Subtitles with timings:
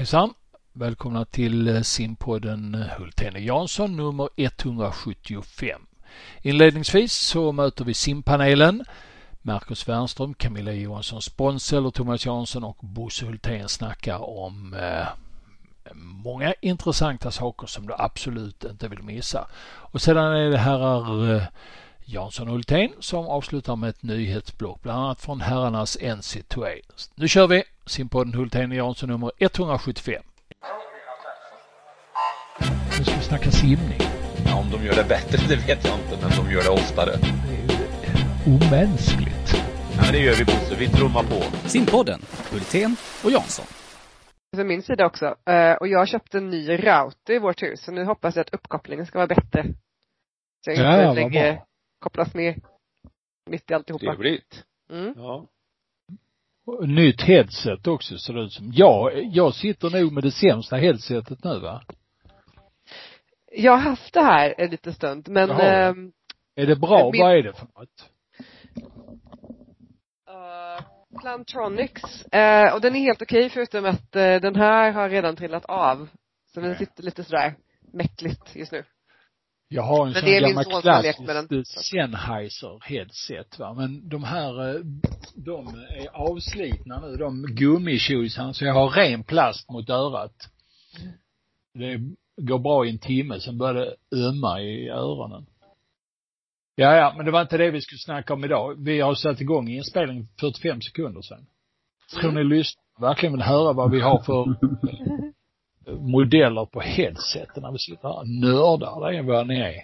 [0.00, 0.34] Hejsan!
[0.72, 5.80] Välkomna till eh, simpodden eh, Hultén och Jansson nummer 175.
[6.42, 8.84] Inledningsvis så möter vi simpanelen.
[9.42, 15.06] Marcus Wernström, Camilla Johansson Sponsel Thomas Jansson och Bosse Hultén snackar om eh,
[15.94, 19.48] många intressanta saker som du absolut inte vill missa.
[19.64, 21.42] Och sedan är det herrar eh,
[22.04, 26.80] Jansson och Hultén som avslutar med ett nyhetsblock, bland annat från herrarnas NC2A.
[27.14, 27.62] Nu kör vi!
[27.90, 30.22] Simpodden Hultén och Jansson nummer 175.
[32.98, 34.00] Nu ska vi snacka simning.
[34.46, 37.10] Ja, om de gör det bättre, det vet jag inte, men de gör det oftare.
[37.16, 37.78] Det är
[38.46, 39.48] ju omänskligt.
[39.96, 41.68] Ja, men det gör vi Bosse, vi trummar på.
[41.68, 42.20] Simpodden,
[42.52, 43.66] Hultén och Jansson.
[44.56, 45.26] Från min sida också.
[45.50, 48.54] Eh, Och jag köpte en ny router i vårt hus, så nu hoppas jag att
[48.54, 49.64] uppkopplingen ska vara bättre.
[50.64, 51.66] Så jag Ja, inte lägger, bra.
[52.00, 52.60] kopplas med
[53.50, 54.04] mitt i alltihopa.
[54.04, 54.64] Trevligt.
[54.92, 55.14] Mm.
[55.16, 55.46] Ja.
[56.80, 58.70] Nytt headset också ser det ut som.
[58.74, 61.82] Ja, jag sitter nog med det sämsta headsetet nu va?
[63.52, 65.62] Jag har haft det här en liten stund, men Jaha.
[65.62, 66.12] ehm,
[66.56, 67.10] Är det bra?
[67.12, 68.10] Min- Vad är det för något?
[70.28, 70.84] eh,
[71.20, 75.64] Plantronics, eh, och den är helt okej förutom att eh, den här har redan trillat
[75.64, 76.08] av.
[76.54, 77.54] Så den sitter lite sådär
[77.92, 78.84] mäckligt just nu.
[79.72, 81.18] Jag har en Men sån gammal klassisk
[81.90, 83.74] Sennheiser headset va.
[83.74, 84.80] Men de här, eh,
[85.34, 87.16] de är avslitna nu.
[87.16, 90.34] De gummitjosarna så jag har ren plast mot örat.
[91.74, 92.00] Det
[92.36, 95.46] går bra i en timme, sen börjar det ömma i öronen.
[96.74, 98.84] Ja, ja, men det var inte det vi skulle snacka om idag.
[98.84, 101.46] Vi har satt igång inspelningen 45 sekunder sedan.
[102.20, 104.56] Tror ni lyssnare verkligen vill höra vad vi har för
[105.86, 109.10] modeller på headseten när vi sitter här och nördar?
[109.10, 109.74] Det är vad ni är.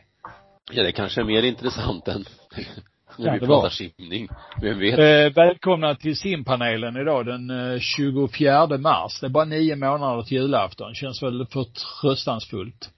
[0.72, 2.24] ja, det kanske är mer intressant än
[3.18, 4.28] när vi pratar simning.
[4.60, 4.98] Vem vet?
[4.98, 9.20] Eh, välkomna till simpanelen idag den eh, 24 mars.
[9.20, 10.94] Det är bara nio månader till julafton.
[10.94, 12.90] Känns väl förtröstansfullt.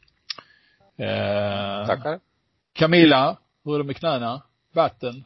[0.99, 2.21] Eh, Tackar.
[2.73, 4.43] Camilla, hur är det med knäna?
[4.75, 5.25] Vatten?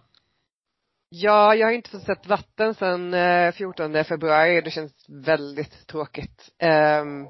[1.15, 6.51] Ja, jag har inte fått sett vatten sedan eh, 14 februari det känns väldigt tråkigt.
[6.59, 7.27] Ehm,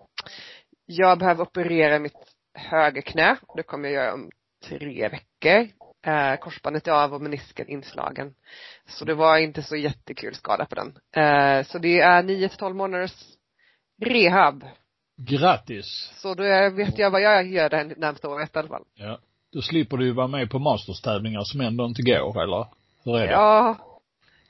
[0.87, 2.13] jag behöver operera mitt
[2.55, 3.37] högerknä.
[3.57, 4.31] Det kommer jag göra om
[4.69, 5.69] tre veckor.
[6.07, 8.35] Eh, korsbandet är av och menisken inslagen.
[8.89, 10.97] Så det var inte så jättekul skada på den.
[11.17, 13.15] Eh, så det är 9 till 12 månaders
[14.05, 14.65] rehab.
[15.17, 16.13] Grattis!
[16.17, 18.85] Så då vet jag vad jag gör det närmsta året i alla fall.
[18.95, 19.19] Ja.
[19.53, 22.82] Då slipper du ju vara med på masterstävlingar som ändå inte går, eller?
[23.05, 23.33] Hur är det?
[23.33, 23.77] Ja,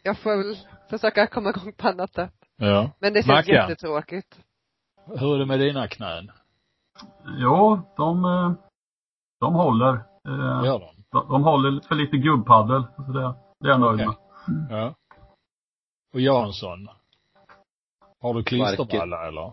[0.02, 0.56] jag får väl
[0.90, 2.34] försöka komma igång på annat sätt.
[2.56, 2.90] ja.
[2.98, 3.54] Men det känns Mackan.
[3.54, 4.38] jättetråkigt.
[5.06, 6.30] Hur är det med dina knän?
[7.38, 8.52] Jo, de, eh,
[9.40, 9.94] de håller.
[10.28, 11.04] Eh, Gör de?
[11.10, 12.82] de, de håller för lite gubbpaddel.
[12.96, 14.14] Så det, det är jag nöjd med.
[14.70, 14.94] Ja.
[16.14, 16.88] Och Jansson?
[18.20, 19.52] Har du klisterbralla eller?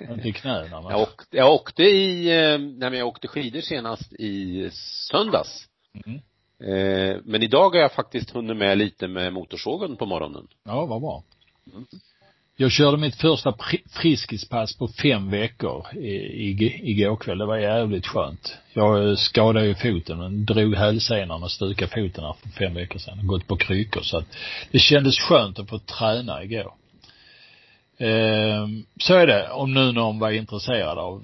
[0.00, 0.82] Inte i knäna?
[0.90, 4.70] Jag åkte, jag åkte i, eh, nej men jag åkte skidor senast i
[5.10, 5.68] söndags.
[6.06, 6.20] Mm.
[6.64, 10.48] Eh, men idag har jag faktiskt hunnit med lite med motorsågen på morgonen.
[10.64, 11.22] Ja, vad bra.
[11.72, 11.86] Mm.
[12.56, 13.54] Jag körde mitt första
[13.90, 17.38] friskispass på fem veckor i, igår kväll.
[17.38, 18.58] Det var jävligt skönt.
[18.72, 22.98] Jag eh, skadade ju foten men drog hälsenan och stukade foten här för fem veckor
[22.98, 23.26] sedan.
[23.26, 24.26] Gått på kryckor så att
[24.70, 26.74] det kändes skönt att få träna igår.
[27.98, 31.22] Ehm, så är det om nu någon var intresserad av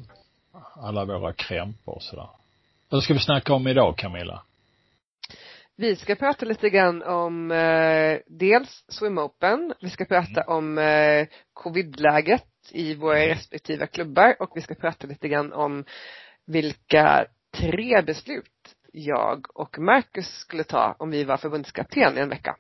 [0.82, 2.28] alla våra krämpor och sådär.
[2.88, 4.42] Vad ska vi snacka om idag Camilla?
[5.80, 11.26] Vi ska prata lite grann om eh, dels Swim Open, vi ska prata om eh,
[11.52, 15.84] covidläget i våra respektive klubbar och vi ska prata lite grann om
[16.46, 22.56] vilka tre beslut jag och Marcus skulle ta om vi var förbundskapten i en vecka.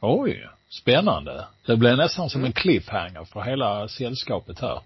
[0.00, 1.46] Oj, spännande.
[1.66, 4.80] Det blir nästan som en cliffhanger för hela sällskapet här.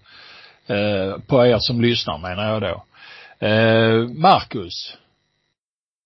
[0.67, 2.85] Eh, på er som lyssnar menar jag då.
[3.47, 4.97] Eh, Marcus,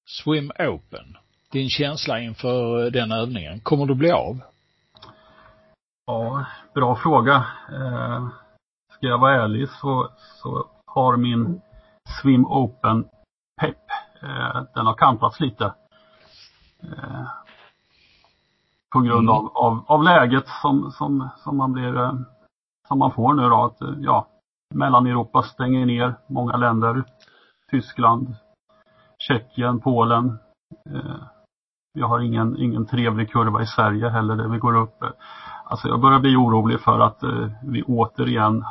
[0.06, 1.18] Swim Open.
[1.56, 3.60] Din känsla inför den övningen.
[3.60, 4.42] Kommer du bli av?
[6.06, 7.36] Ja, bra fråga.
[7.74, 8.28] Eh,
[8.94, 10.10] ska jag vara ärlig så,
[10.42, 11.62] så har min
[12.22, 13.04] Swim Open
[13.62, 13.84] pepp,
[14.22, 15.66] eh, den har kantats lite.
[16.84, 17.26] Eh,
[18.94, 19.36] på grund Mm.
[19.36, 22.14] av, av, av läget som, som, som man blir, eh,
[22.88, 23.64] som man får nu då.
[23.64, 24.28] Att, eh, ja,
[24.74, 27.04] Mellaneuropa stänger ner många länder.
[27.72, 28.36] Tyskland,
[29.18, 30.38] Tjeckien, Polen.
[30.90, 31.35] Eh,
[31.96, 35.04] vi har ingen, ingen trevlig kurva i Sverige heller där vi går upp.
[35.66, 38.64] Alltså jag börjar bli orolig för att eh, vi återigen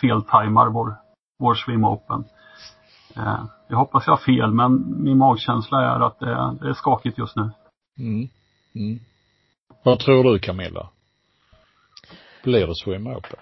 [0.00, 0.96] feltajmar vår,
[1.38, 2.24] vår Swim Open.
[3.16, 6.74] Eh, jag hoppas jag har fel men min magkänsla är att det är, det är
[6.74, 7.50] skakigt just nu.
[7.98, 8.28] Mm.
[8.74, 8.98] Mm.
[9.82, 10.88] Vad tror du Camilla?
[12.44, 13.38] Blir det Swim Open?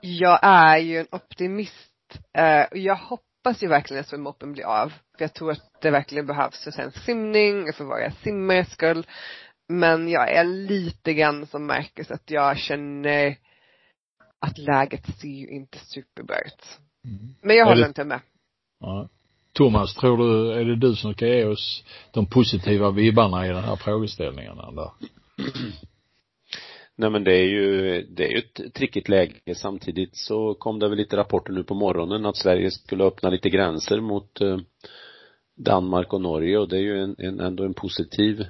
[0.00, 2.18] Jag är ju en optimist.
[2.38, 3.27] Eh, jag hoppas
[3.62, 4.88] ju verkligen att swim blir av.
[4.88, 9.06] För jag tror att det verkligen behövs för svensk simning och för våra simmares skull.
[9.68, 13.36] Men jag är lite grann som Marcus att jag känner
[14.40, 16.78] att läget ser ju inte superbra ut.
[17.04, 17.34] Mm.
[17.42, 17.88] Men jag håller det...
[17.88, 18.20] inte med.
[18.80, 19.08] Ja.
[19.52, 23.64] Thomas, tror du, är det du som ska ge oss de positiva vibbarna i den
[23.64, 24.90] här frågeställningen eller?
[27.00, 29.54] Nej men det är ju, det är ju ett trickigt läge.
[29.54, 33.50] Samtidigt så kom det väl lite rapporter nu på morgonen att Sverige skulle öppna lite
[33.50, 34.58] gränser mot eh,
[35.56, 38.40] Danmark och Norge och det är ju en, en, ändå en positiv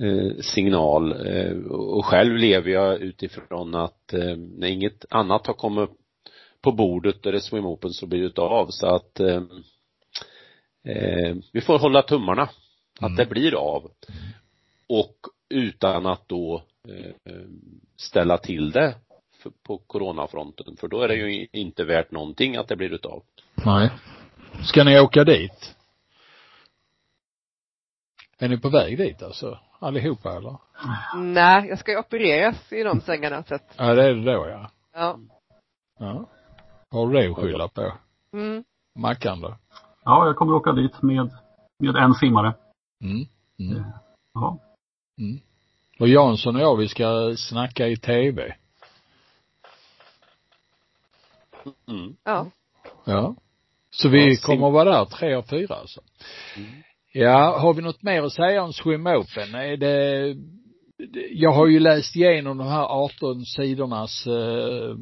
[0.00, 1.26] eh, signal.
[1.26, 5.90] Eh, och själv lever jag utifrån att när inget annat har kommit
[6.62, 9.42] på bordet där det är swim open så blir det av så att eh,
[11.52, 12.42] vi får hålla tummarna
[13.00, 13.16] att mm.
[13.16, 13.90] det blir av.
[14.88, 15.16] Och
[15.48, 16.64] utan att då
[17.96, 18.94] ställa till det
[19.62, 23.22] på coronafronten för då är det ju inte värt någonting att det blir utav.
[23.66, 23.90] Nej.
[24.62, 25.76] Ska ni åka dit?
[28.38, 29.58] Är ni på väg dit alltså?
[29.78, 30.56] Allihopa eller?
[31.16, 34.46] Nej, jag ska ju opereras i de sängarna så att Ja, det är det då
[34.48, 34.70] ja.
[34.92, 35.18] Ja.
[35.98, 36.26] Ja.
[36.90, 37.92] Har du det att skylla på?
[38.32, 38.64] Mm.
[38.98, 39.56] Mackan då?
[40.04, 41.30] Ja, jag kommer åka dit med,
[41.78, 42.54] med en simmare.
[43.04, 43.26] Mm.
[43.58, 43.76] mm.
[43.76, 43.86] Eh,
[44.34, 44.58] ja.
[45.18, 45.40] Mm.
[46.00, 48.54] Och Jansson och jag, vi ska snacka i tv.
[51.88, 52.16] Mm.
[52.24, 52.46] Ja.
[53.04, 53.36] Ja.
[53.90, 56.00] Så vi kommer att vara där tre och fyra alltså.
[56.56, 56.70] Mm.
[57.12, 59.54] Ja, har vi något mer att säga om Swim Open?
[59.54, 60.36] Är det
[61.30, 64.96] jag har ju läst igenom de här 18 sidornas eh,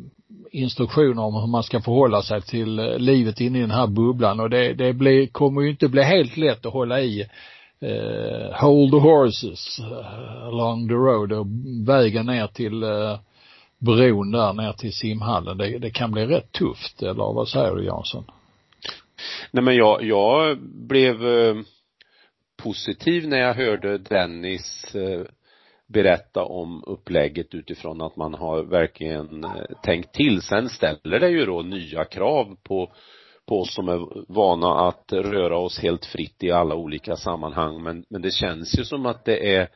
[0.51, 4.41] instruktioner om hur man ska förhålla sig till eh, livet inne i den här bubblan
[4.41, 7.27] och det, det blir, kommer ju inte bli helt lätt att hålla i
[7.81, 11.47] eh, hold the horses eh, along the road och
[11.87, 13.19] vägen ner till eh,
[13.79, 15.59] bron där ner till simhallen.
[15.59, 18.25] Det, det kan bli rätt tufft, eller vad säger du Jansson?
[19.51, 21.57] Nej men jag, jag blev eh,
[22.63, 25.23] positiv när jag hörde Dennis eh,
[25.87, 29.51] berätta om upplägget utifrån att man har verkligen eh,
[29.83, 30.43] tänkt till.
[30.43, 32.93] Sen ställer det ju då nya krav på
[33.49, 38.05] på oss som är vana att röra oss helt fritt i alla olika sammanhang men,
[38.09, 39.69] men det känns ju som att det är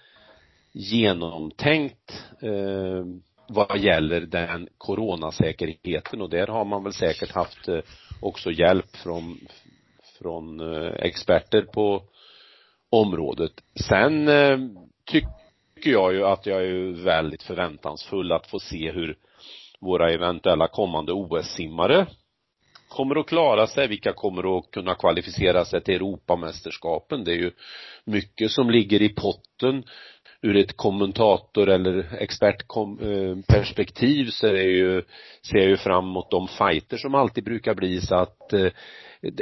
[0.72, 3.04] genomtänkt eh,
[3.48, 7.78] vad gäller den coronasäkerheten och där har man väl säkert haft eh,
[8.20, 9.38] också hjälp från
[10.18, 12.02] från eh, experter på
[12.90, 13.52] området.
[13.88, 14.58] Sen eh,
[15.04, 15.42] tycker
[15.82, 19.16] tycker jag ju att jag är väldigt förväntansfull att få se hur
[19.80, 22.06] våra eventuella kommande OS-simmare
[22.92, 27.24] kommer att klara sig, vilka kommer att kunna kvalificera sig till Europamästerskapen.
[27.24, 27.52] Det är ju
[28.04, 29.84] mycket som ligger i potten
[30.42, 35.02] ur ett kommentator eller expertperspektiv så är det ju,
[35.50, 38.68] ser jag ju fram emot de fighter som alltid brukar bli så att eh,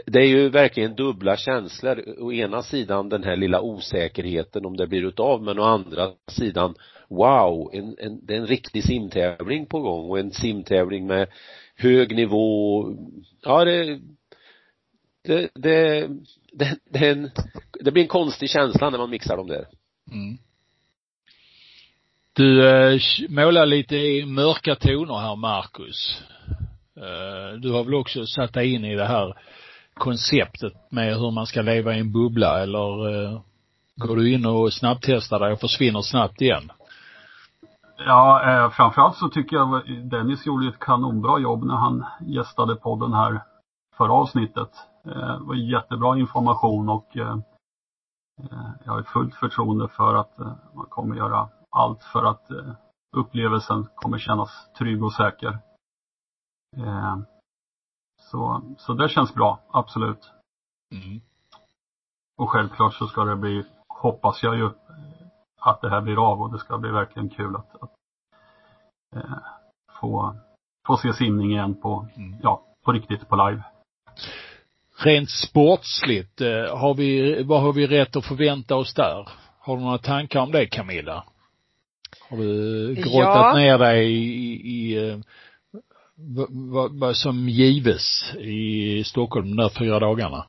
[0.06, 2.04] det är ju verkligen dubbla känslor.
[2.18, 6.74] Å ena sidan den här lilla osäkerheten om det blir utav men å andra sidan
[7.08, 11.28] wow, en, en, det är en riktig simtävling på gång och en simtävling med
[11.80, 12.84] hög nivå.
[13.42, 14.00] Ja, det
[15.22, 16.08] det, det,
[16.52, 17.30] det, det, en,
[17.80, 19.66] det blir en konstig känsla när man mixar dem där.
[20.12, 20.38] Mm.
[22.32, 26.22] Du eh, målar lite i mörka toner här, Marcus.
[26.96, 29.34] Eh, du har väl också satt dig in i det här
[29.94, 33.40] konceptet med hur man ska leva i en bubbla eller eh,
[33.96, 36.70] går du in och snabbtestar dig och försvinner snabbt igen?
[38.06, 43.12] Ja, eh, framförallt så tycker jag Dennis gjorde ett kanonbra jobb när han gästade podden
[43.12, 43.42] här
[43.96, 44.70] förra avsnittet.
[45.04, 47.38] Eh, det var jättebra information och eh,
[48.42, 52.72] eh jag har fullt förtroende för att eh, man kommer göra allt för att eh,
[53.16, 55.58] upplevelsen kommer kännas trygg och säker.
[58.20, 60.32] Så, så det känns bra, absolut.
[60.92, 61.20] Mm.
[62.36, 64.70] Och självklart så ska det bli, hoppas jag ju,
[65.60, 67.90] att det här blir av och det ska bli verkligen kul att, att
[69.16, 69.38] eh,
[70.00, 70.36] få,
[70.86, 72.36] få se simning igen på, mm.
[72.42, 73.62] ja, på riktigt, på live.
[75.04, 79.28] Rent sportsligt, eh, har vi, vad har vi rätt att förvänta oss där?
[79.58, 81.24] Har du några tankar om det Camilla?
[82.30, 83.54] Har du grottat ja.
[83.54, 85.18] ner dig i, i, i eh,
[86.52, 90.46] vad, vad som gives i Stockholm de där fyra dagarna?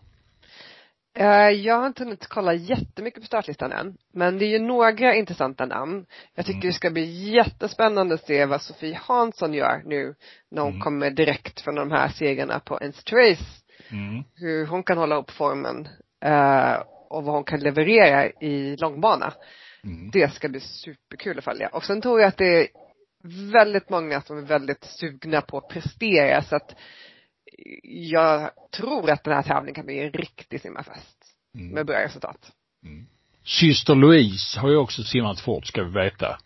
[1.14, 3.98] Eh, jag har inte hunnit kolla jättemycket på startlistan än.
[4.14, 6.06] Men det är ju några intressanta namn.
[6.36, 6.68] Jag tycker mm.
[6.68, 10.16] det ska bli jättespännande att se vad Sofie Hansson gör nu
[10.52, 10.82] när hon mm.
[10.82, 13.44] kommer direkt från de här segrarna på Ernst Race.
[13.90, 14.24] Mm.
[14.36, 15.88] Hur hon kan hålla upp formen
[16.26, 19.34] uh, och vad hon kan leverera i långbana.
[19.84, 20.12] Mm.
[20.12, 21.68] Det ska bli superkul att följa.
[21.68, 22.68] Och sen tror jag att det
[23.54, 26.76] väldigt många som är väldigt sugna på att prestera så att
[27.84, 31.18] jag tror att den här tävlingen kan bli en riktig simmarfest.
[31.56, 31.74] Mm.
[31.74, 32.52] Med bra resultat.
[32.86, 33.06] Mm.
[33.44, 36.38] Syster Louise har ju också simmat fort ska vi veta.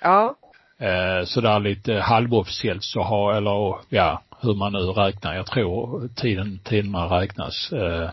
[0.00, 0.36] Ja.
[0.78, 6.58] Eh, sådär lite halvofficiellt så har, eller ja, hur man nu räknar, jag tror tiden,
[6.64, 8.10] tiderna räknas, eh,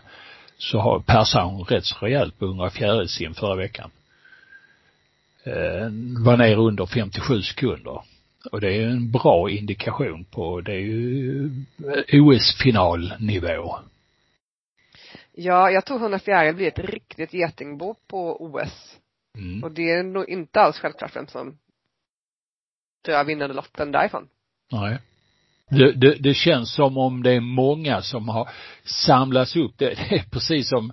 [0.58, 3.90] så har persade hon rätt så rejält på 104 sim förra veckan.
[5.44, 5.88] Eh,
[6.24, 8.02] var ner under 57 sekunder.
[8.52, 11.50] Och det är en bra indikation på, det är ju
[12.12, 13.78] OS-finalnivå.
[15.32, 18.98] Ja, jag tror 104 blir ett riktigt getingbo på OS.
[19.38, 19.64] Mm.
[19.64, 21.58] Och det är nog inte alls självklart vem som
[23.04, 24.28] drar vinnande lotten därifrån.
[24.72, 24.98] Nej.
[25.70, 28.48] Det, det, det, känns som om det är många som har
[28.84, 29.78] samlats upp.
[29.78, 30.92] Det, det är precis som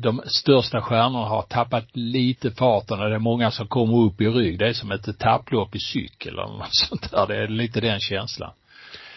[0.00, 4.26] de största stjärnorna har tappat lite farten och det är många som kommer upp i
[4.26, 4.58] rygg.
[4.58, 7.26] Det är som ett etapplopp i cykel eller något sånt där.
[7.26, 8.52] Det är lite den känslan.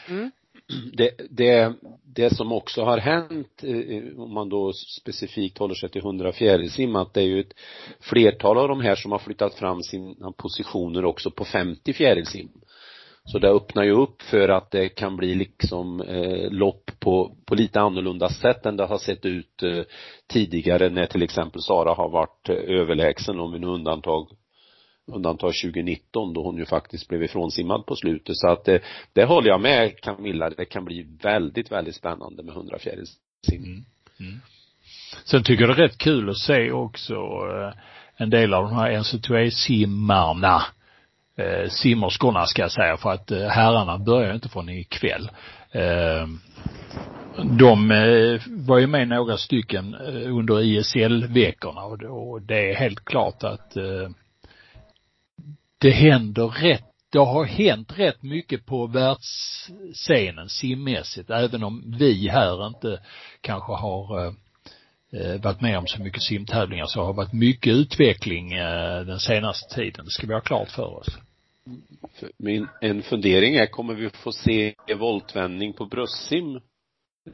[0.10, 0.32] Mm.
[0.94, 1.74] Det, det,
[2.16, 6.96] det som också har hänt, eh, om man då specifikt håller sig till 100 fjärilsim,
[6.96, 7.54] att det är ju ett
[8.00, 12.50] flertal av de här som har flyttat fram sina positioner också på 50 fjärilsim.
[13.32, 17.56] Så det öppnar ju upp för att det kan bli liksom eh, lopp på, på
[17.56, 19.84] lite annorlunda sätt än det har sett ut eh,
[20.28, 24.28] tidigare när till exempel Sara har varit eh, överlägsen om vi nu undantag
[25.12, 28.82] undantag 2019 då hon ju faktiskt blev ifrånsimmad på slutet så att det,
[29.14, 32.78] det håller jag med Camilla, det kan bli väldigt, väldigt spännande med 100.
[33.52, 33.66] Mm.
[34.20, 34.40] Mm.
[35.26, 37.74] Sen tycker jag det är rätt kul att se också eh,
[38.18, 40.62] en del av de här NC2A-simmarna
[41.40, 45.30] eh, simmerskorna ska jag säga för att eh, herrarna börjar inte från ikväll.
[45.72, 46.28] Eh,
[47.44, 53.06] de eh, var ju med några stycken eh, under ISL-veckorna och, och det är helt
[53.06, 54.10] klart att eh,
[55.78, 62.68] det händer rätt det har hänt rätt mycket på världsscenen simmässigt, även om vi här
[62.68, 63.00] inte
[63.42, 64.34] kanske har eh,
[65.14, 69.20] eh varit med om så mycket simtävlingar så har det varit mycket utveckling eh, den
[69.20, 70.06] senaste tiden.
[70.06, 71.18] Det ska vi ha klart för oss.
[72.38, 76.56] Min, en fundering är, kommer vi få se voltvändning på bröstsim?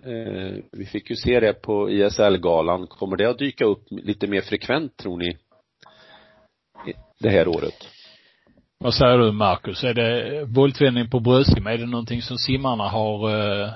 [0.04, 2.88] Eh, vi fick ju se det på ISL-galan.
[2.88, 5.38] Kommer det att dyka upp lite mer frekvent, tror ni?
[7.20, 7.88] Det här året?
[8.80, 9.84] Vad säger du Marcus?
[9.84, 13.70] Är det voltvändning på bröstsim, är det någonting som simmarna har eh,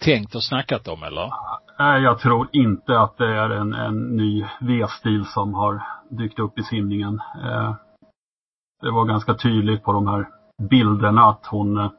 [0.00, 1.30] tänkt och snackat om eller?
[1.78, 6.58] Nej, jag tror inte att det är en, en ny V-stil som har dykt upp
[6.58, 7.20] i simningen.
[7.44, 7.74] Eh,
[8.80, 10.28] det var ganska tydligt på de här
[10.70, 11.90] bilderna att hon, eh,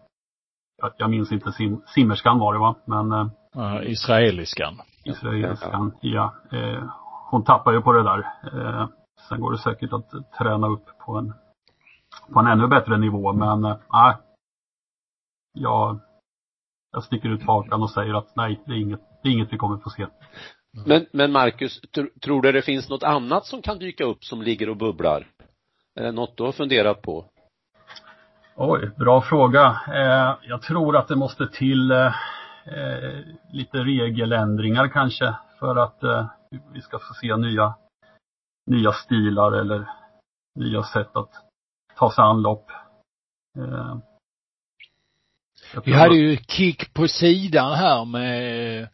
[0.97, 4.81] jag minns inte sim, simmerskan var det va, men uh, Israeliskan.
[5.03, 6.33] Israeliskan, ja.
[6.51, 6.83] Eh,
[7.31, 8.19] hon tappar ju på det där.
[8.53, 8.87] Eh,
[9.29, 11.33] sen går det säkert att träna upp på en,
[12.33, 13.77] på en ännu bättre nivå, men nej.
[13.93, 14.15] Eh,
[15.53, 15.99] jag,
[16.91, 19.57] jag sticker ut hakan och säger att nej, det är inget, det är inget vi
[19.57, 20.07] kommer få se.
[20.85, 24.41] Men, men Marcus, tr tror du det finns något annat som kan dyka upp som
[24.41, 25.27] ligger och bubblar?
[25.99, 27.25] Är det något du har funderat på?
[28.55, 29.81] Oj, bra fråga.
[29.87, 32.15] Eh, jag tror att det måste till eh,
[32.65, 33.19] eh,
[33.51, 36.29] lite regeländringar kanske för att
[36.73, 37.73] vi ska få se nya,
[38.65, 39.89] nya stilar eller
[40.55, 41.31] nya sätt att
[41.95, 42.71] ta sig an lopp.
[45.85, 48.87] Vi hade ju kick på sidan här med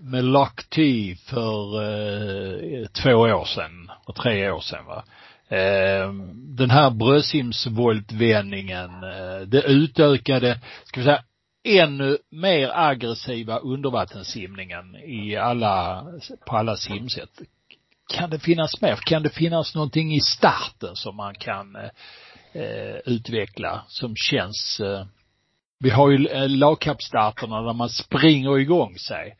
[0.00, 5.04] med Lock T för eh, två år sedan och tre år sedan va.
[5.48, 6.12] Eh,
[6.56, 11.22] den här bröstsimsvoltvändningen, eh, det utökade, ska vi säga,
[11.64, 16.06] ännu mer aggressiva undervattenssimningen i alla,
[16.46, 17.30] på alla simsätt.
[18.14, 18.96] Kan det finnas mer?
[18.96, 21.90] Kan det finnas någonting i starten som man kan eh,
[22.62, 25.06] eh utveckla som känns eh,
[25.78, 29.36] vi har ju lagkappstarterna där man springer igång sig.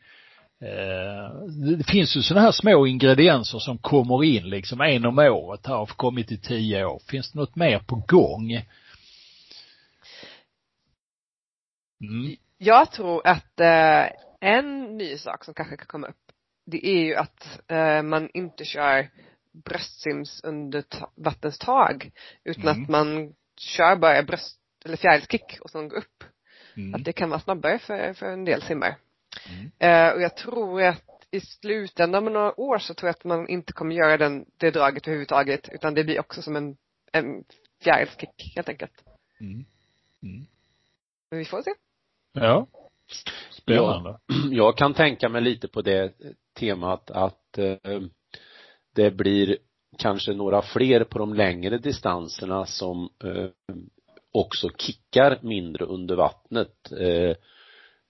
[0.61, 1.47] Eh,
[1.77, 5.85] det finns ju sådana här små ingredienser som kommer in liksom en om året har
[5.85, 7.01] kommit i tio år.
[7.09, 8.51] Finns det något mer på gång?
[12.01, 12.35] Mm.
[12.57, 14.05] Jag tror att eh,
[14.39, 16.31] en ny sak som kanske kan komma upp,
[16.65, 19.09] det är ju att eh, man inte kör
[19.65, 20.83] bröstsims under
[21.15, 22.11] vattenstag
[22.43, 22.83] utan mm.
[22.83, 26.23] att man kör bara bröst eller fjärilskick och sen går upp.
[26.77, 26.95] Mm.
[26.95, 28.95] Att det kan vara snabbare för, för en del simmare.
[29.49, 29.71] Mm.
[29.79, 33.49] Eh, och jag tror att i slutändan om några år så tror jag att man
[33.49, 36.77] inte kommer göra den, det draget överhuvudtaget utan det blir också som en,
[37.11, 37.43] en
[37.83, 39.03] fjärilskick helt enkelt.
[39.39, 39.65] Mm.
[40.23, 40.45] Mm.
[41.29, 41.71] Men vi får se.
[42.33, 42.67] Ja.
[43.51, 44.19] Spännande.
[44.27, 46.13] Jag, jag kan tänka mig lite på det
[46.53, 48.01] temat att eh,
[48.95, 49.57] det blir
[49.97, 53.49] kanske några fler på de längre distanserna som eh,
[54.31, 56.91] också kickar mindre under vattnet.
[56.91, 57.35] Eh, eh,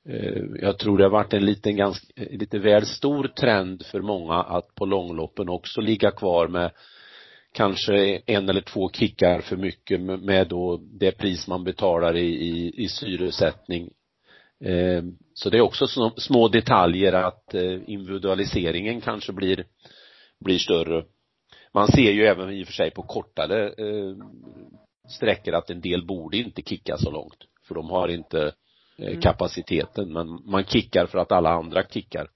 [0.09, 4.01] Eh, jag tror det har varit en liten ganska, eh, lite väl stor trend för
[4.01, 6.71] många att på långloppen också ligga kvar med
[7.51, 12.83] kanske en eller två kickar för mycket med då det pris man betalar i, i,
[12.83, 13.89] i syresättning.
[14.63, 15.87] Eh, så det är också
[16.17, 17.53] små detaljer att
[17.87, 19.65] individualiseringen kanske blir,
[20.39, 21.05] blir större.
[21.73, 23.73] Man ser ju även i och för sig på kortare
[25.09, 27.47] sträckor att en del borde inte kicka så långt.
[27.67, 28.53] För de har inte
[29.01, 29.21] mm.
[29.21, 32.27] kapaciteten men man kickar för att alla andra kickar.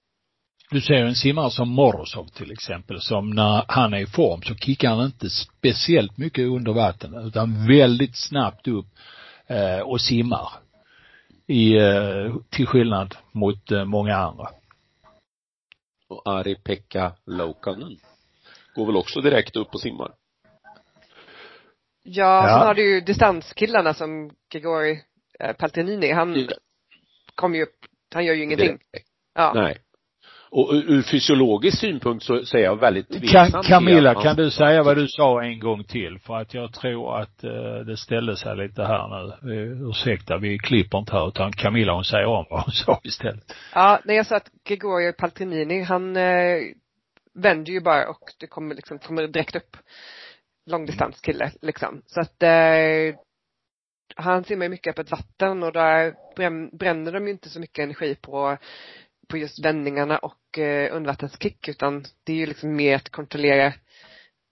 [0.72, 4.56] Du ser en simmare som Morozov till exempel som när han är i form så
[4.56, 8.86] kickar han inte speciellt mycket under vatten utan väldigt snabbt upp
[9.48, 10.50] eh, och simmar.
[11.48, 14.50] I, eh, till skillnad mot eh, många andra.
[16.08, 17.98] Och Ari-Pekka Loukanen
[18.76, 20.12] går väl också direkt upp och simmar?
[22.04, 22.48] Ja, ja.
[22.48, 25.00] sen har du ju distanskillarna som Grigori
[25.44, 26.48] eh, Paltinini, han
[27.36, 27.66] kommer ju
[28.14, 28.78] han gör ju ingenting.
[29.36, 29.52] Ja.
[29.56, 29.78] Nej.
[30.54, 34.84] Och ur fysiologisk synpunkt så, så är jag väldigt tveksam kan, Camilla, kan du säga
[34.84, 36.20] vad du sa en gång till?
[36.20, 39.88] För att jag tror att uh, det ställde sig lite här nu.
[39.90, 43.56] Ursäkta, vi klipper inte här utan Camilla hon säger om vad hon sa istället.
[43.74, 46.62] Ja, när jag sa att Gregorio Paltinini, han uh,
[47.34, 49.78] vänder ju bara och det kommer liksom, kommer direkt upp
[50.66, 52.02] långdistanskille liksom.
[52.06, 53.16] Så att uh,
[54.16, 56.16] han simmar ju mycket öppet vatten och där
[56.78, 58.58] bränner de ju inte så mycket energi på
[59.32, 63.74] på just vändningarna och eh, undervattenskick utan det är ju liksom mer att kontrollera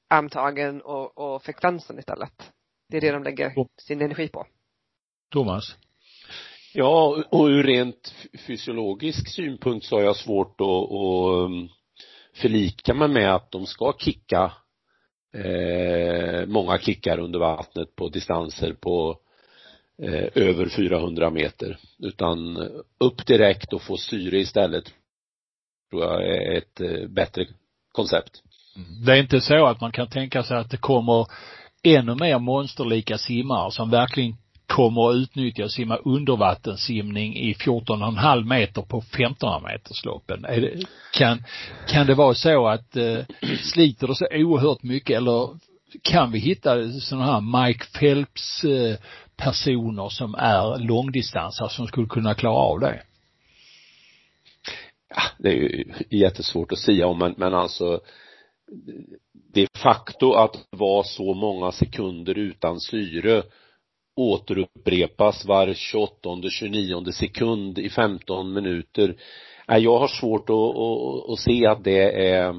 [0.10, 2.52] armtagen och, och frekvensen istället.
[2.90, 4.46] Det är det de lägger sin energi på.
[5.32, 5.76] Thomas?
[6.74, 8.14] Ja, och ur rent
[8.48, 11.70] fysiologisk synpunkt så har jag svårt att, att um,
[12.34, 14.52] förlika mig med att de ska kicka
[15.34, 19.20] eh, många kickar under vattnet på distanser på
[20.02, 22.68] Eh, över 400 meter utan eh,
[23.00, 24.84] upp direkt och få syre istället
[25.92, 27.46] tror jag är ett eh, bättre
[27.92, 28.44] koncept.
[28.76, 29.06] Mm.
[29.06, 31.28] Det är inte så att man kan tänka sig att det kommer
[31.84, 34.36] ännu mer monsterlika simmare som verkligen
[34.68, 40.42] kommer att utnyttja och simma undervattenssimning i 14,5 meter på 15 metersloppen.
[40.42, 41.44] Det, kan,
[41.88, 43.20] kan det vara så att eh,
[43.62, 45.50] sliter det så oerhört mycket eller
[46.04, 48.98] kan vi hitta sådana här Mike Phelps eh,
[49.40, 53.02] personer som är långdistansare som skulle kunna klara av det?
[55.16, 58.02] Ja, det är ju jättesvårt att säga om men, men alltså
[59.54, 63.44] de facto att vara så många sekunder utan syre
[64.16, 69.16] återupprepas var 28 29 sekund i 15 minuter.
[69.68, 72.50] Jag har svårt att, att, att se att det är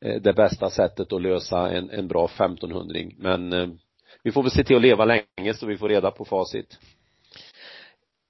[0.00, 3.68] eh, det bästa sättet att lösa en, en bra 1500 men eh,
[4.28, 6.78] vi får väl se till att leva länge så vi får reda på facit.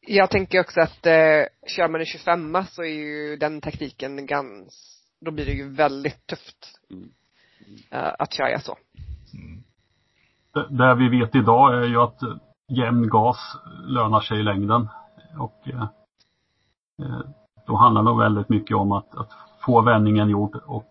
[0.06, 4.70] Jag tänker också att eh, kör man en 25 så är ju den taktiken ganska,
[5.20, 7.10] då blir det ju väldigt tufft mm.
[7.90, 8.76] eh, att köra så.
[9.34, 9.62] Mm.
[10.54, 12.20] Det, det vi vet idag är ju att
[12.68, 13.56] jämn gas
[13.86, 14.88] lönar sig i längden
[15.38, 15.88] och eh,
[17.02, 17.20] eh,
[17.66, 19.32] då handlar det väldigt mycket om att, att
[19.66, 20.88] få vändningen gjord och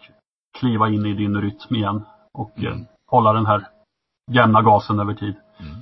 [0.60, 2.86] kliva in i din rytm igen och eh, mm.
[3.06, 3.77] hålla den här
[4.32, 5.36] jämna gasen över tid.
[5.60, 5.76] Mm.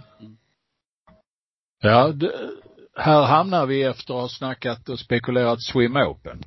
[1.82, 2.32] Ja, det,
[2.98, 6.44] här hamnar vi efter att ha snackat och spekulerat Swim Open.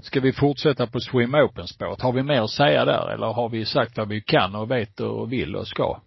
[0.00, 2.02] Ska vi fortsätta på Swim Open-spåret?
[2.02, 5.00] Har vi mer att säga där eller har vi sagt vad vi kan och vet
[5.00, 5.98] och vill och ska?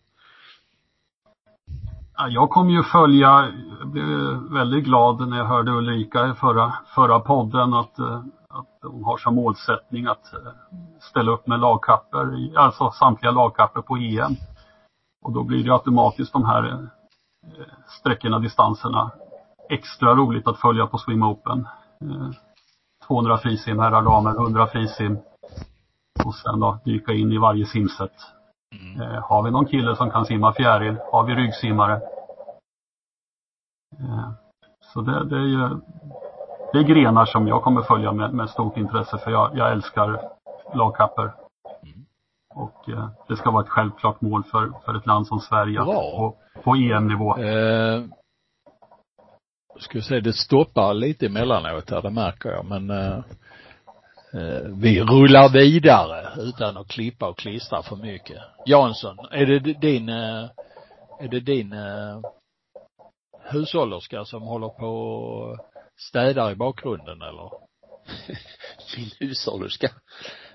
[2.18, 4.08] Ja, jag kommer ju följa, jag blev
[4.54, 9.18] väldigt glad när jag hörde Ulrika i förra, förra podden att, eh, att hon har
[9.18, 10.39] som målsättning att eh,
[11.00, 14.36] ställa upp med lagkapper, alltså samtliga lagkapper på EM.
[15.22, 16.80] Och då blir det automatiskt de här eh,
[18.00, 19.12] sträckorna, distanserna
[19.70, 21.68] extra roligt att följa på Swim Open.
[23.08, 25.18] 200 eh, frisim herrar damer, 100 frisim.
[26.26, 28.14] Och sen då dyka in i varje simset.
[28.76, 29.02] Mm.
[29.02, 30.98] Eh, har vi någon kille som kan simma fjäril?
[31.12, 32.02] Har vi ryggsimmare?
[34.94, 35.80] Så det, det är ju
[36.72, 40.22] det är grenar som jag kommer följa med, med stort intresse för jag, jag älskar
[40.74, 41.32] lagkapper.
[42.60, 46.36] Och eh, det ska vara ett självklart mål för, för ett land som Sverige på,
[46.63, 47.38] på EM-nivå.
[47.38, 48.04] Eh,
[49.80, 53.17] ska jag säga, det stoppar lite emellanåt här, det märker jag, men eh,
[54.34, 58.38] eh, vi rullar vidare utan att klippa och klistra för mycket.
[58.65, 60.50] Jansson, är det din, eh,
[61.19, 62.22] är det din eh,
[63.52, 65.58] hushållerska som håller på och
[66.10, 67.50] städar i bakgrunden eller?
[68.98, 69.89] Min hushållerska?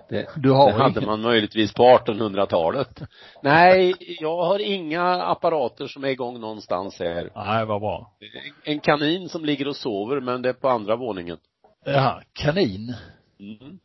[0.08, 3.02] Det, Du har det hade man möjligtvis på 1800-talet.
[3.42, 7.30] Nej, jag har inga apparater som är igång någonstans här.
[7.34, 8.12] Nej, vad bra.
[8.64, 11.38] En kanin som ligger och sover, men det är på andra våningen.
[11.84, 12.94] Ja, kanin.
[13.40, 13.78] Mm.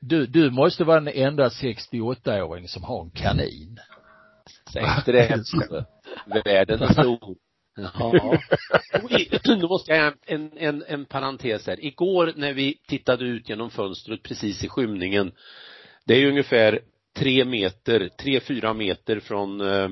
[0.00, 3.78] Du, du måste vara den enda 68-åring som har en kanin.
[4.72, 5.44] Säg inte det.
[6.44, 7.36] Världen är stor.
[7.76, 8.38] Ja.
[9.44, 11.84] Nu måste jag göra en, en, en parentes här.
[11.84, 15.32] Igår när vi tittade ut genom fönstret precis i skymningen,
[16.04, 16.80] det är ju ungefär
[17.16, 19.88] tre meter, tre, fyra meter från eh,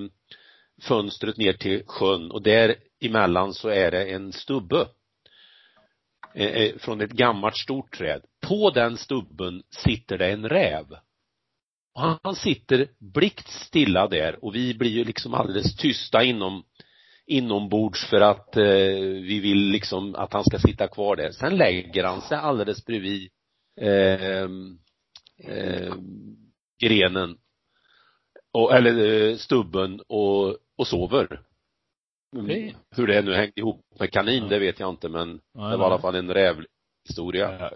[0.83, 4.89] fönstret ner till sjön och där emellan så är det en stubbe
[6.35, 8.23] eh, eh, från ett gammalt stort träd.
[8.41, 10.87] På den stubben sitter det en räv.
[11.95, 16.65] Och han, han sitter blixt stilla där och vi blir ju liksom alldeles tysta inom
[17.31, 18.65] inombords för att eh,
[19.23, 21.31] vi vill liksom att han ska sitta kvar där.
[21.31, 23.29] Sen lägger han sig alldeles bredvid
[23.81, 24.43] eh,
[25.39, 25.95] eh,
[26.81, 27.37] grenen
[28.53, 31.41] och, eller eh, stubben och, och sover.
[32.37, 32.75] Mm.
[32.97, 35.85] Hur det nu hängde ihop med kanin, det vet jag inte men Nej, det var
[35.85, 37.59] i alla fall en rävhistoria.
[37.61, 37.71] Ja.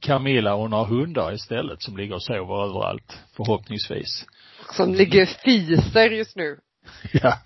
[0.00, 4.26] Camilla hon har hundar istället som ligger och sover överallt, förhoppningsvis.
[4.76, 6.58] Som ligger fiser just nu.
[7.22, 7.38] Ja,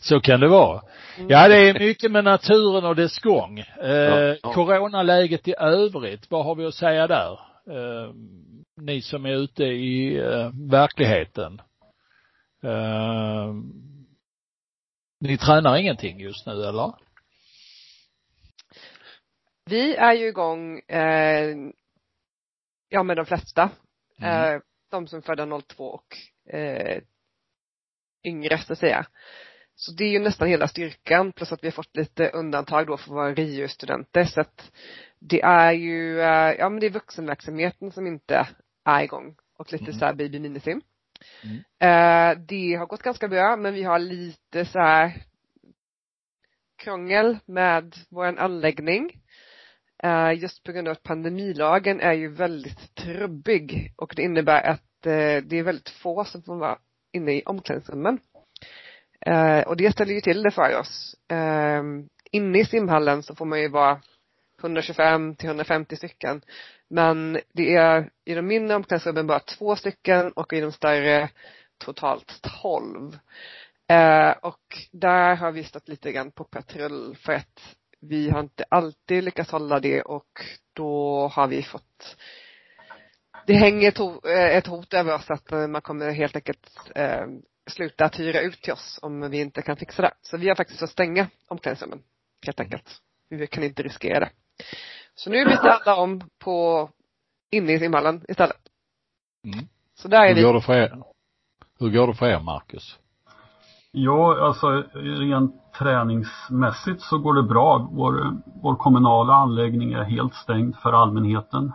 [0.00, 0.82] så kan det vara.
[1.28, 3.58] Ja, det är mycket med naturen och dess gång.
[3.58, 4.52] Eh, Ja, ja.
[4.52, 7.32] Coronaläget i övrigt, vad har vi att säga där?
[7.70, 8.12] Eh,
[8.80, 11.60] ni som är ute i eh, verkligheten.
[12.62, 13.54] Eh,
[15.20, 16.92] ni tränar ingenting just nu eller?
[19.64, 21.56] Vi är ju igång, eh,
[22.88, 23.70] ja med de flesta.
[24.18, 24.54] Mm.
[24.54, 26.16] Eh, de som födda 02 och
[26.54, 27.02] eh,
[28.26, 29.06] yngre så att säga.
[29.74, 32.96] Så det är ju nästan hela styrkan plus att vi har fått lite undantag då
[32.96, 34.72] för våra RIU-studenter så att
[35.18, 38.46] det är ju, eh, ja men det är vuxenverksamheten som inte
[38.84, 39.98] är igång och lite Mm.
[39.98, 40.80] så här baby minisim.
[41.44, 41.56] Mm.
[41.56, 45.22] Eh, det har gått ganska bra men vi har lite så här
[46.76, 49.22] krångel med vår anläggning.
[50.02, 55.06] Eh, just på grund av att pandemilagen är ju väldigt trubbig och det innebär att
[55.06, 56.78] eh, det är väldigt få som får vara
[57.12, 58.18] inne i omklädningsrummen.
[59.20, 61.16] Eh, och det ställer ju till det för oss.
[61.28, 61.82] Eh,
[62.30, 64.00] inne i simhallen så får man ju vara
[64.60, 66.42] 125 till 150 stycken.
[66.88, 71.28] Men det är i de mindre omklädningsrummen bara två stycken och i de större
[71.78, 73.18] totalt 12.
[73.88, 78.64] Eh, och där har vi stått lite grann på patrull för att vi har inte
[78.68, 80.40] alltid lyckats hålla det och
[80.72, 82.16] då har vi fått
[83.46, 86.90] det hänger ett, ho- eh, ett hot över oss att eh, man kommer helt enkelt
[86.94, 87.26] eh,
[87.70, 90.10] sluta att hyra ut till oss om vi inte kan fixa det.
[90.22, 92.02] Så vi har faktiskt fått stänga omklädningsrummen
[92.46, 93.00] helt enkelt.
[93.30, 94.30] Vi kan inte riskera det.
[95.14, 96.90] Så nu byter alla om på
[97.50, 98.56] inne i simhallen istället.
[99.44, 99.66] Mm.
[99.94, 100.42] Så där är Hur vi.
[100.42, 101.02] går det för er?
[101.78, 102.98] Hur går det för er, Marcus?
[103.92, 107.88] Ja, alltså rent träningsmässigt så går det bra.
[107.92, 111.72] Vår, vår kommunala anläggning är helt stängd för allmänheten.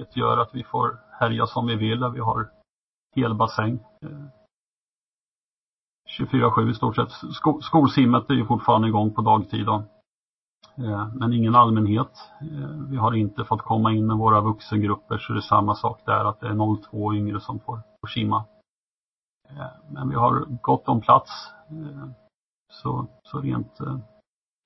[0.00, 2.10] Vilket gör att vi får härja som vi vill.
[2.14, 2.50] Vi har
[3.16, 3.78] helbassäng.
[4.02, 4.26] Eh,
[6.18, 7.10] 24-7 i stort sett.
[7.10, 9.82] Sko, skolsimmet är ju fortfarande igång på dagtid då.
[10.76, 12.30] Eh, men ingen allmänhet.
[12.40, 16.02] Eh, vi har inte fått komma in med våra vuxengrupper så det är samma sak
[16.06, 18.44] där att det är 02 yngre som får, får simma.
[19.88, 21.30] Men vi har gott om plats.
[22.72, 23.78] Så, så rent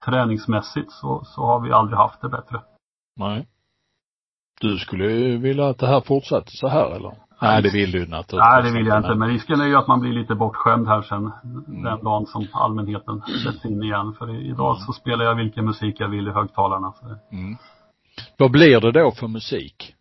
[0.04, 2.62] träningsmässigt så, så har vi aldrig haft det bättre.
[3.16, 3.48] Nej.
[4.64, 7.12] Du skulle vilja att det här fortsatte så här eller?
[7.42, 9.14] Nej, det vill du naturligtvis Nej, det vill jag inte.
[9.14, 11.32] Men risken är ju att man blir lite bortskämd här sen
[11.66, 14.14] den dagen som allmänheten släpps in igen.
[14.18, 16.92] För idag så spelar jag vilken musik jag vill i högtalarna.
[17.32, 17.56] Mm.
[18.38, 19.94] Vad blir det då för musik?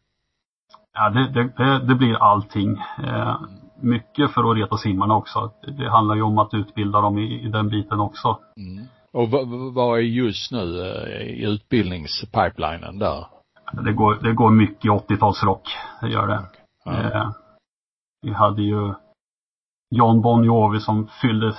[0.94, 2.82] ja, det, det, det, blir allting.
[3.04, 3.42] Eh,
[3.82, 5.52] mycket för att reta simmarna också.
[5.78, 8.40] Det, handlar ju om att utbilda dem i, i den biten också.
[8.58, 8.86] Mm.
[9.12, 13.26] Och vad, vad är just nu eh, i utbildningspipelinen där?
[13.74, 15.62] Det går, det går mycket 80-talsrock.
[16.02, 16.44] Det gör det.
[16.86, 16.92] Ja.
[16.92, 17.32] Eh,
[18.22, 18.94] vi hade ju
[19.96, 21.54] John Bon Jovi som fyllde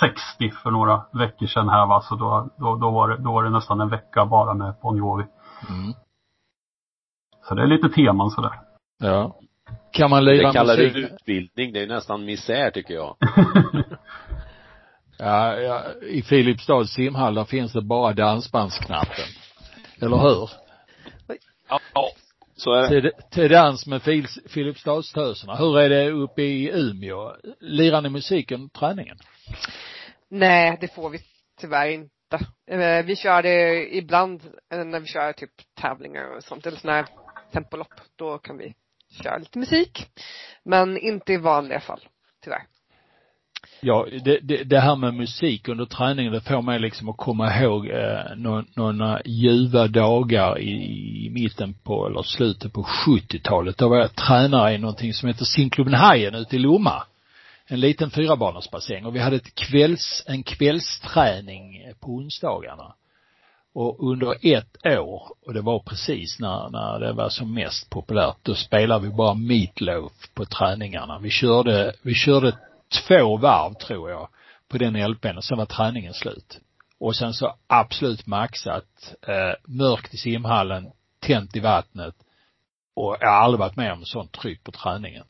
[0.00, 2.00] 60 för några veckor sedan här va.
[2.00, 4.96] Så då, då, då, var det, då var det nästan en vecka bara med Bon
[4.96, 5.24] Jovi.
[5.68, 5.92] Mm.
[7.48, 8.60] Så det är lite teman sådär.
[8.98, 9.36] Ja.
[9.92, 13.16] Kan man lira Det kallar du utbildning, det är nästan misär tycker jag.
[15.18, 19.24] Ja, ja, i Filipstads simhall där finns det bara dansbandsknappen.
[20.00, 20.50] Eller hur?
[22.64, 22.88] Så är det.
[22.88, 25.56] Till, till dans med Fil, Filipstadstöserna.
[25.56, 27.36] Hur är det uppe i Umeå?
[27.60, 29.16] Lirar ni musiken träningen?
[30.30, 31.18] Nej, det får vi
[31.60, 32.38] tyvärr inte.
[32.70, 35.50] Eh, Vi kör det ibland eh, när vi kör typ
[35.80, 37.06] tävlingar och sånt eller sådana här
[37.52, 37.94] tempolopp.
[38.16, 38.74] Då kan vi
[39.22, 40.06] köra lite musik.
[40.64, 42.00] Men inte i vanliga fall,
[42.44, 42.62] tyvärr.
[43.86, 47.60] Ja, det, det, det, här med musik under träningen, det får mig liksom att komma
[47.60, 53.78] ihåg eh, några, några ljuva dagar i, i mitten på, eller slutet på 70-talet.
[53.78, 57.02] Då var jag tränare i någonting som heter Simklubbenhajen ute i Lomma.
[57.66, 62.94] En liten fyrabanersbassäng och vi hade ett kvälls, en kvällsträning på onsdagarna.
[63.74, 68.36] Och under ett år, och det var precis när, när det var som mest populärt,
[68.42, 71.18] då spelade vi bara Meatloaf på träningarna.
[71.18, 72.52] Vi körde, vi körde
[72.88, 74.28] två varv tror jag
[74.68, 76.60] på den LPn och sen var träningen slut.
[76.98, 82.14] Och sen så absolut maxat, eh, mörkt i simhallen, tänt i vattnet
[82.96, 85.24] och jag har aldrig varit med om sånt tryck på träningen.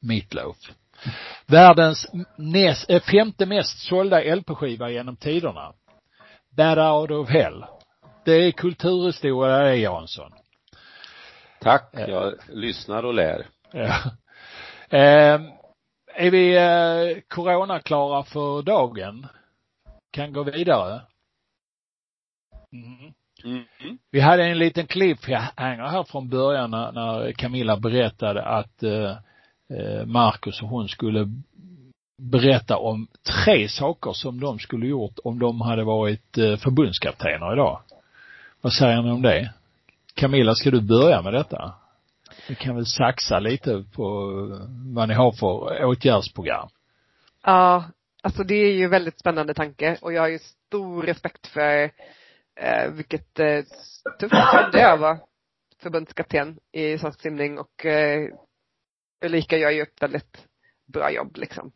[0.00, 0.56] Meatloaf.
[1.46, 5.72] Världens näst, äh, femte mest sålda LP-skiva genom tiderna.
[6.50, 7.64] Bad Out of Hell.
[8.24, 10.32] Det är kulturhistoria det är Jansson.
[11.60, 13.46] Tack, jag lyssnar och lär.
[13.72, 13.94] Ja.
[14.98, 15.40] Eh,
[16.16, 19.26] är vi eh, coronaklara för dagen?
[20.10, 21.00] Kan gå vidare?
[22.72, 23.12] Mm.
[23.44, 23.98] Mm.
[24.10, 29.16] Vi hade en liten cliffhanger här från början när, när Camilla berättade att eh,
[29.78, 31.28] eh, Marcus och hon skulle
[32.22, 33.06] berätta om
[33.44, 37.80] tre saker som de skulle gjort om de hade varit eh, förbundskaptener idag.
[38.60, 39.52] Vad säger ni om det?
[40.14, 41.74] Camilla, ska du börja med detta?
[42.48, 44.32] Vi kan väl saxa lite på
[44.94, 46.68] vad ni har för åtgärdsprogram.
[47.42, 47.84] Ja,
[48.22, 51.90] alltså det är ju väldigt spännande tanke och jag har ju stor respekt för
[52.60, 53.62] eh, vilket eh,
[54.20, 55.18] tufft jobb det jag var
[55.82, 58.28] förbundskapten i svensk simning och eh,
[59.24, 60.46] Ulrika gör ju ett väldigt
[60.92, 61.72] bra jobb liksom.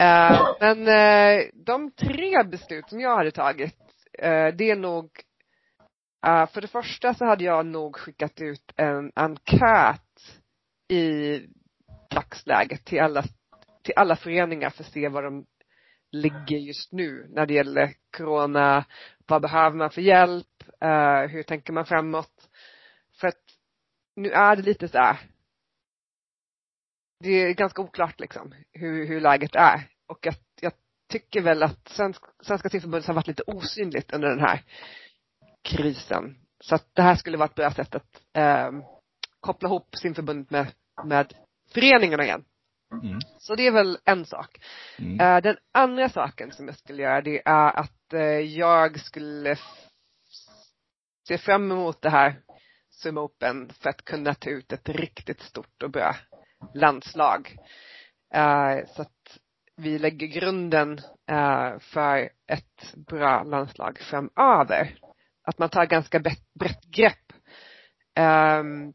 [0.00, 3.76] Eh, men eh, de tre beslut som jag hade tagit,
[4.18, 5.10] eh, det är nog
[6.26, 10.40] Uh, för det första så hade jag nog skickat ut en enkät
[10.88, 11.38] i
[12.10, 13.22] dagsläget till alla,
[13.82, 15.46] till alla föreningar för att se var de
[16.12, 18.84] ligger just nu när det gäller corona.
[19.26, 20.64] Vad behöver man för hjälp?
[20.84, 22.48] Uh, hur tänker man framåt?
[23.20, 23.42] För att
[24.16, 25.18] nu är det lite så här.
[27.20, 30.72] Det är ganska oklart liksom hur, hur läget är och jag, jag
[31.08, 34.62] tycker väl att Svensk, Svenska simförbundet har varit lite osynligt under den här
[35.62, 36.36] krisen.
[36.60, 38.70] Så att det här skulle vara ett bra sätt att eh,
[39.40, 40.66] koppla ihop simförbundet med,
[41.04, 41.34] med
[41.74, 42.44] föreningarna igen.
[42.92, 43.18] Mm.
[43.38, 44.60] Så det är väl en sak.
[44.98, 45.20] Mm.
[45.20, 49.56] Eh, den andra saken som jag skulle göra det är att eh, jag skulle
[51.28, 52.40] se fram emot det här
[52.90, 56.16] Sum Open för att kunna ta ut ett riktigt stort och bra
[56.74, 57.56] landslag.
[58.34, 59.38] Eh, så att
[59.76, 64.98] vi lägger grunden eh, för ett bra landslag framöver
[65.42, 66.20] att man tar ganska
[66.54, 67.32] brett grepp.
[68.20, 68.92] Um,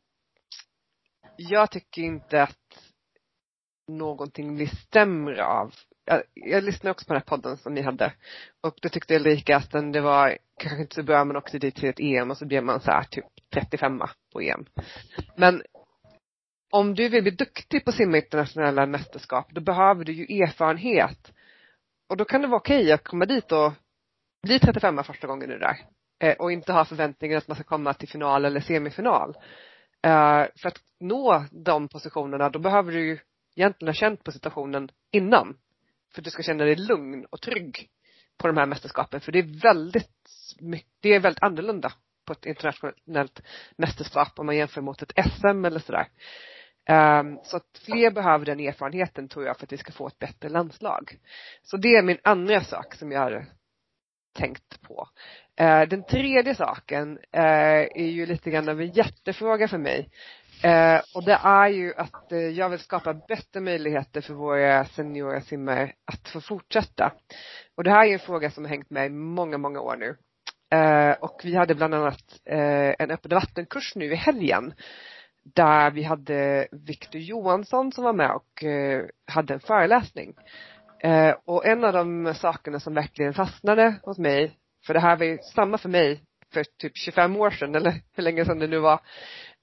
[1.36, 2.58] jag tycker inte att
[3.88, 5.74] någonting blir sämre av
[6.08, 8.14] jag, jag lyssnade också på den här podden som ni hade
[8.62, 11.76] och då tyckte Ulrika att den, det var kanske inte så bra man åkte dit
[11.76, 14.02] till ett EM och så blev man så här typ 35
[14.34, 14.66] på EM.
[15.38, 15.64] Men
[16.72, 21.34] om du vill bli duktig på simma internationella mästerskap då behöver du ju erfarenhet.
[22.10, 23.74] Och då kan det vara okej att komma dit och
[24.44, 25.78] bli 35 första gången du är där.
[26.19, 29.38] Eh, och inte ha förväntningar att man ska komma till final eller semifinal.
[30.01, 33.19] Eh, för att nå de positionerna då behöver du ju
[33.56, 35.58] egentligen ha känt på situationen innan.
[36.13, 37.89] För att du ska känna dig lugn och trygg
[38.38, 39.21] på de här mästerskapen.
[39.21, 40.30] För det är väldigt,
[41.01, 41.93] det är väldigt annorlunda
[42.25, 43.41] på ett internationellt
[43.77, 46.08] mästerskap om man jämför mot ett SM eller sådär.
[46.89, 50.19] Um, så att fler behöver den erfarenheten tror jag för att vi ska få ett
[50.19, 51.19] bättre landslag.
[51.63, 53.45] Så det är min andra sak som jag har
[54.34, 55.08] tänkt på.
[55.60, 60.10] Eh, den tredje saken eh, är ju lite grann av en jättefråga för mig.
[60.63, 65.41] Eh, och det är ju att eh, jag vill skapa bättre möjligheter för våra seniora
[65.41, 67.12] simmare att få fortsätta.
[67.76, 70.17] Och det här är en fråga som har hängt med i många, många år nu.
[70.78, 74.74] Eh, och vi hade bland annat eh, en öppen vattenkurs nu i helgen
[75.43, 78.63] där vi hade Viktor Johansson som var med och
[79.28, 80.34] hade en föreläsning.
[81.46, 85.38] och en av de sakerna som verkligen fastnade hos mig för det här var ju
[85.38, 86.21] samma för mig
[86.54, 89.02] för typ 25 år sedan eller hur länge sedan det nu var.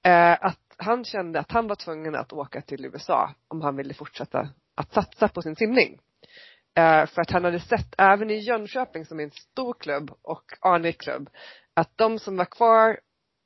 [0.03, 3.93] Eh, att han kände att han var tvungen att åka till USA om han ville
[3.93, 5.99] fortsätta att satsa på sin simning.
[6.77, 10.43] Eh, för att han hade sett även i Jönköping som är en stor klubb och
[10.61, 11.29] anrik klubb
[11.73, 12.99] att de som var kvar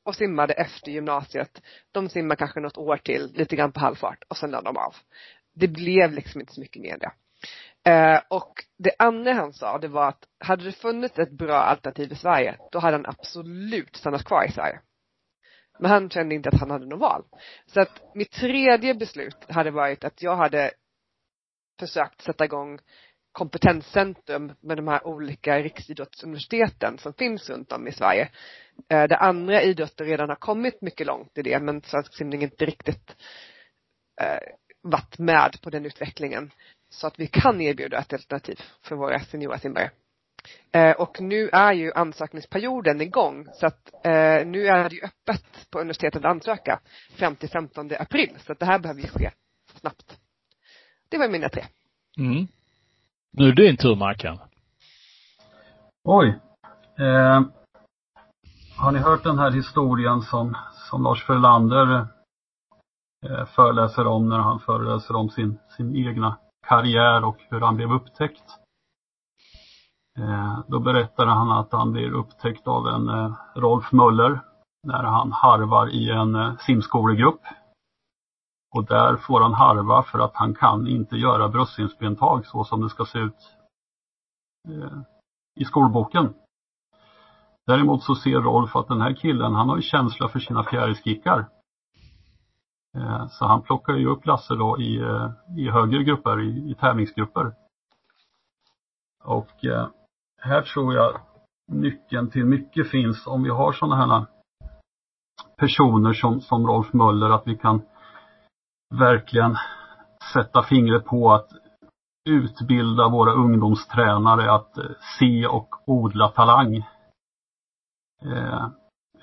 [0.05, 1.61] och simmade efter gymnasiet,
[1.91, 4.95] de simmade kanske något år till, lite grann på halvfart och sen lade de av.
[5.53, 7.11] Det blev liksom inte så mycket mer det.
[7.87, 12.11] Eh, och det andra han sa det var att hade det funnits ett bra alternativ
[12.11, 14.79] i Sverige då hade han absolut stannat kvar i Sverige.
[15.79, 17.23] Men han kände inte att han hade något val.
[17.65, 20.71] Så att mitt tredje beslut hade varit att jag hade
[21.79, 22.79] försökt sätta igång
[23.31, 28.29] kompetenscentrum med de här olika riksidrottsuniversiteten som finns runt om i Sverige.
[28.89, 32.65] Eh, där andra idrotter redan har kommit mycket långt i det men svensk simning inte
[32.65, 33.15] riktigt
[34.21, 34.39] eh,
[34.81, 36.51] varit med på den utvecklingen.
[36.89, 39.91] Så att vi kan erbjuda ett alternativ för våra seniora simmare.
[40.71, 45.69] Eh, och nu är ju ansökningsperioden igång så att eh, nu är det ju öppet
[45.71, 46.79] på universitetet att ansöka
[47.15, 49.31] fram till 15 april så att det här behöver ju ske
[49.75, 50.19] snabbt.
[51.09, 51.63] Det var mina tre.
[52.17, 52.47] Mm.
[53.31, 54.39] Nu är det din tur Mackan.
[56.03, 56.39] Oj.
[56.99, 57.41] Eh,
[58.77, 60.57] har ni hört den här historien som,
[60.89, 62.07] som Lars Förlander
[63.25, 66.37] eh, föreläser om när han föreläser om sin, sin egna
[66.69, 68.43] karriär och hur han blev upptäckt?
[70.19, 74.39] Eh, då berättade han att han blir upptäckt av en eh, Rolf Möller
[74.87, 77.41] när han harvar i en eh, simskolegrupp.
[78.75, 82.89] Och där får han harva för att han kan inte göra bröstsimspentag så som det
[82.89, 83.55] ska se ut
[85.59, 86.33] i skolboken.
[87.67, 91.45] Däremot så ser Rolf att den här killen, han har ju känsla för sina fjärilskickar.
[92.97, 96.75] Eh, så han plockar ju upp Lasse då i, eh, i högre grupper, i, i
[96.75, 97.53] tävlingsgrupper.
[99.23, 99.87] Och eh,
[100.41, 101.21] här tror jag
[101.67, 104.25] nyckeln till mycket finns om vi har sådana här
[105.57, 107.81] personer som, som Rolf Möller, att vi kan
[108.95, 109.57] verkligen
[110.33, 111.49] sätta fingret på att
[112.29, 114.77] utbilda våra ungdomstränare att
[115.19, 116.75] se och odla talang.
[118.21, 118.69] Eh,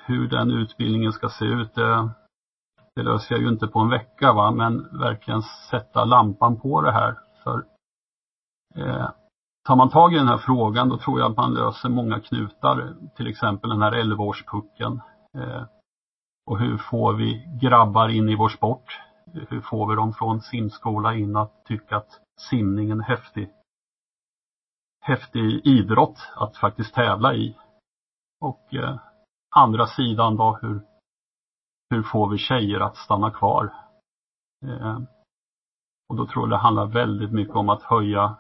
[0.07, 2.11] hur den utbildningen ska se ut, det,
[2.97, 6.93] det löser jag ju inte på en vecka va, men verkligen sätta lampan på det
[6.93, 7.19] här.
[7.45, 7.65] För
[8.75, 9.09] eh,
[9.67, 12.95] Tar man tag i den här frågan då tror jag att man löser många knutar,
[13.17, 15.01] till exempel den här 11-årspucken.
[15.39, 15.63] Eh,
[16.47, 19.01] och hur får vi grabbar in i vår sport?
[19.49, 23.51] Hur får vi dem från simskola in att tycka att simning är en häftig,
[25.01, 27.57] häftig idrott att faktiskt tävla i?
[28.41, 28.97] Och eh,
[29.57, 30.81] andra sidan då, hur,
[31.91, 33.73] hur får vi tjejer att stanna kvar?
[34.67, 34.99] Eh,
[36.09, 38.37] och då tror jag det handlar väldigt mycket om att höja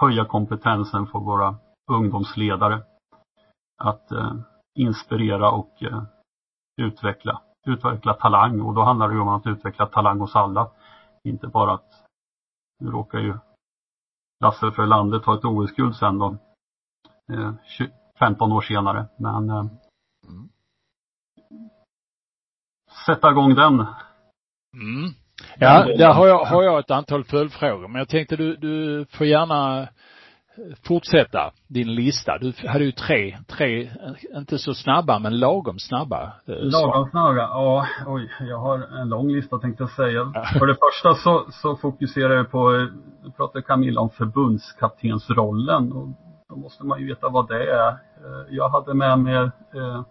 [0.00, 1.56] höja kompetensen för våra
[1.90, 2.82] ungdomsledare.
[3.78, 4.34] Att eh,
[4.78, 6.02] inspirera och eh,
[6.76, 10.70] utveckla, utveckla talang och då handlar det om att utveckla talang hos alla.
[11.24, 12.04] Inte bara att
[12.78, 13.38] nu råkar ju
[14.40, 16.36] Lasse Frölander ta ett OS-guld sen då.
[17.32, 17.52] Eh,
[18.18, 19.06] 15 år senare.
[19.16, 19.66] Men eh,
[20.28, 20.48] mm
[23.14, 23.74] sätta igång den.
[24.74, 25.10] Mm.
[25.58, 27.88] Ja, där har jag, har jag ett antal följdfrågor.
[27.88, 29.88] Men jag tänkte du, du får gärna
[30.86, 32.38] fortsätta din lista.
[32.38, 33.90] Du hade ju tre, tre,
[34.36, 36.32] inte så snabba men lagom snabba.
[36.46, 40.32] Eh, lagom snabba, ja, oj, jag har en lång lista tänkte jag säga.
[40.58, 42.70] För det första så, så fokuserar jag på,
[43.22, 46.08] nu pratar Camilla om förbundskaptensrollen och
[46.48, 47.88] då måste man ju veta vad det är.
[47.88, 49.36] Eh, jag hade med mig
[49.74, 50.02] eh,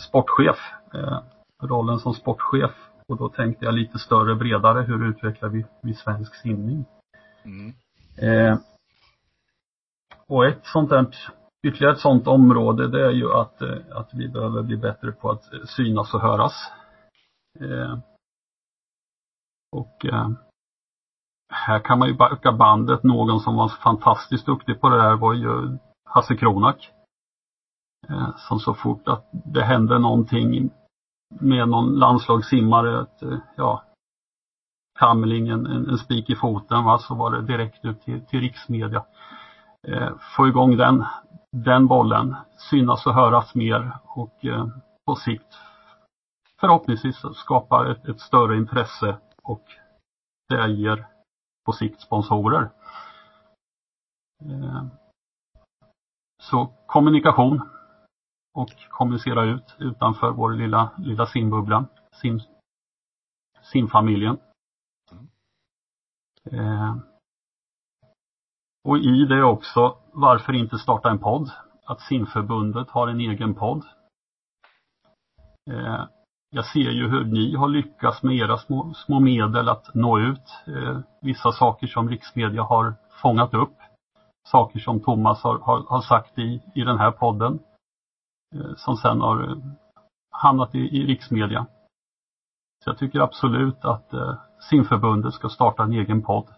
[0.00, 0.58] sportchef,
[0.94, 1.18] eh,
[1.62, 2.74] rollen som sportchef
[3.08, 6.84] och då tänkte jag lite större, bredare, hur utvecklar vi, vi svensk simning?
[7.44, 7.74] Mm.
[8.16, 8.58] Eh,
[10.26, 11.06] och ett sånt där,
[11.66, 15.30] ytterligare ett sånt område det är ju att, eh, att vi behöver bli bättre på
[15.30, 16.52] att synas och höras.
[17.60, 17.98] Eh,
[19.72, 20.30] och eh,
[21.52, 23.02] här kan man ju backa bandet.
[23.02, 26.90] Någon som var fantastiskt duktig på det där var ju Hasse Kronak.
[28.08, 30.70] Eh, som så fort att det hände någonting
[31.40, 33.82] med någon landslagssimmare, ett, ja,
[34.98, 38.40] kamling, en, en, en spik i foten, va, så var det direkt ut till, till
[38.40, 39.04] riksmedia.
[39.88, 41.04] Eh, få igång den,
[41.52, 42.36] den bollen,
[42.70, 44.66] synas och höras mer och eh,
[45.06, 45.58] på sikt
[46.64, 49.64] förhoppningsvis skapa ett, ett större intresse och
[50.48, 51.06] det ger
[51.66, 52.70] på sikt sponsorer.
[54.44, 54.84] Eh,
[56.42, 57.68] så kommunikation
[58.54, 62.40] och kommunicera ut utanför vår lilla, lilla simbubbla, sim,
[63.62, 64.38] simfamiljen.
[66.50, 66.96] Eh,
[68.84, 71.50] och i det också, varför inte starta en podd?
[71.86, 73.84] Att simförbundet har en egen podd.
[75.70, 76.04] Eh,
[76.50, 80.62] jag ser ju hur ni har lyckats med era små, små medel att nå ut.
[80.66, 83.76] Eh, vissa saker som riksmedia har fångat upp.
[84.48, 87.58] Saker som Thomas har, har, har sagt i, i den här podden.
[88.54, 89.56] Eh, som sen har eh,
[90.30, 91.66] hamnat i, i riksmedia.
[92.84, 94.34] Så jag tycker absolut att eh,
[94.70, 96.48] simförbundet ska starta en egen podd.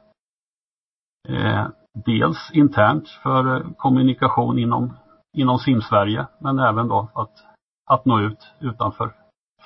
[1.28, 1.66] Eh,
[2.04, 4.96] dels internt för eh, kommunikation inom,
[5.32, 7.32] inom simsverige men även då att,
[7.86, 9.14] att nå ut utanför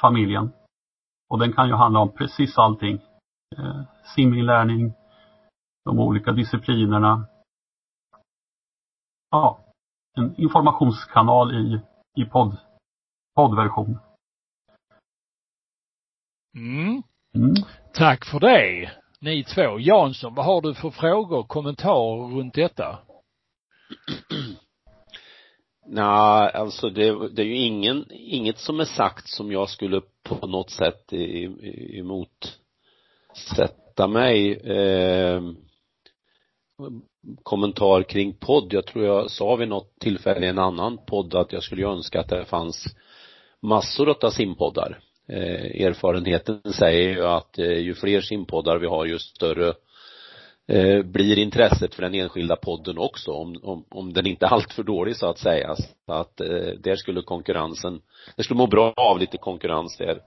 [0.01, 0.53] familjen.
[1.29, 3.01] Och den kan ju handla om precis allting.
[3.57, 3.83] Eh,
[4.15, 4.93] siminlärning,
[5.85, 7.27] de olika disciplinerna.
[9.31, 9.59] Ja,
[10.17, 11.81] en informationskanal i,
[12.17, 12.57] i podd,
[13.35, 13.99] poddversion.
[16.55, 17.03] Mm.
[17.35, 17.55] Mm.
[17.95, 18.91] Tack för det,
[19.21, 19.79] ni två.
[19.81, 22.99] Jansson, vad har du för frågor och kommentarer runt detta?
[25.87, 30.47] Nej, alltså det, det är ju ingen, inget som är sagt som jag skulle på
[30.47, 31.13] något sätt
[31.93, 32.49] emotsätta
[34.09, 34.53] mig.
[34.55, 35.43] Eh,
[37.43, 38.73] kommentar kring podd.
[38.73, 42.21] Jag tror jag sa vid något tillfälle i en annan podd att jag skulle önska
[42.21, 42.85] att det fanns
[43.63, 44.99] massor av simpoddar.
[45.29, 49.75] Eh, erfarenheten säger ju att eh, ju fler simpoddar vi har ju större
[50.69, 54.83] eh, blir intresset för den enskilda podden också om, om, om den inte är alltför
[54.83, 55.77] dålig så att säga.
[55.77, 58.01] Så att eh, där skulle konkurrensen,
[58.37, 60.21] det skulle må bra av lite konkurrens där.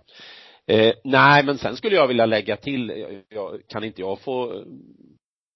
[0.68, 4.64] Eh, nej men sen skulle jag vilja lägga till, jag, jag, kan inte jag få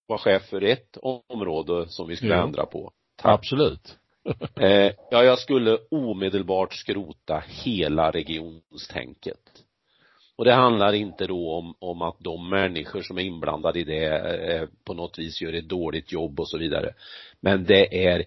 [0.08, 2.42] vara chef för ett område som vi skulle Jo.
[2.42, 2.92] ändra på?
[3.24, 3.98] Absolut.
[4.60, 9.40] Eh, ja, jag skulle omedelbart skrota hela regionstänket.
[10.36, 14.06] Och det handlar inte då om, om att de människor som är inblandade i det
[14.54, 16.94] eh, på något vis gör ett dåligt jobb och så vidare.
[17.40, 18.26] Men det är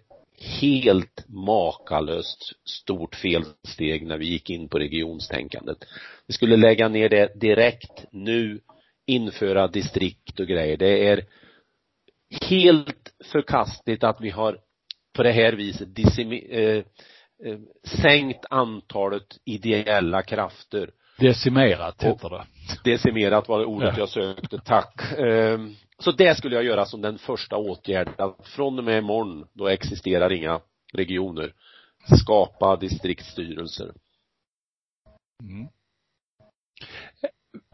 [0.60, 5.78] helt makalöst stort felsteg när vi gick in på regionstänkandet.
[6.26, 8.60] Vi skulle lägga ner det direkt nu,
[9.06, 10.76] införa distrikt och grejer.
[10.76, 11.24] Det är
[12.30, 14.58] helt förkastligt att vi har
[15.16, 16.84] på det här viset decimi- eh,
[17.46, 20.90] eh, sänkt antalet ideella krafter.
[21.18, 22.44] Decimerat heter det.
[22.90, 23.98] Decimerat var det ordet Ja.
[23.98, 25.12] jag sökte, tack.
[25.18, 28.14] Ehm, Så det skulle jag göra som den första åtgärden.
[28.18, 30.60] Att Från och med imorgon, då existerar inga
[30.92, 31.54] regioner.
[32.22, 33.92] Skapa distriktsstyrelser.
[35.42, 35.68] Mm.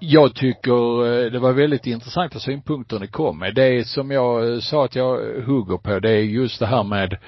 [0.01, 3.55] Jag tycker eh, det var väldigt intressanta synpunkter ni kom med.
[3.55, 6.83] Det som jag eh, sa att jag eh, hugger på det är just det här
[6.83, 7.19] med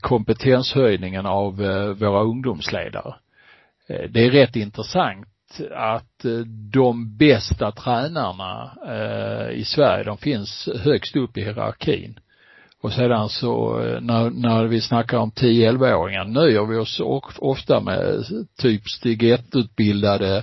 [0.00, 1.56] kompetenshöjningen av
[1.98, 3.14] våra ungdomsledare.
[3.88, 5.28] Det är rätt intressant
[5.74, 6.24] att
[6.72, 8.72] de bästa tränarna
[9.52, 12.18] i Sverige, de finns högst upp i hierarkin.
[12.82, 17.00] Och sedan så när, när vi snackar om 10-11-åringar nöjer vi oss
[17.38, 18.24] ofta med
[18.58, 20.42] typ steg 1-utbildade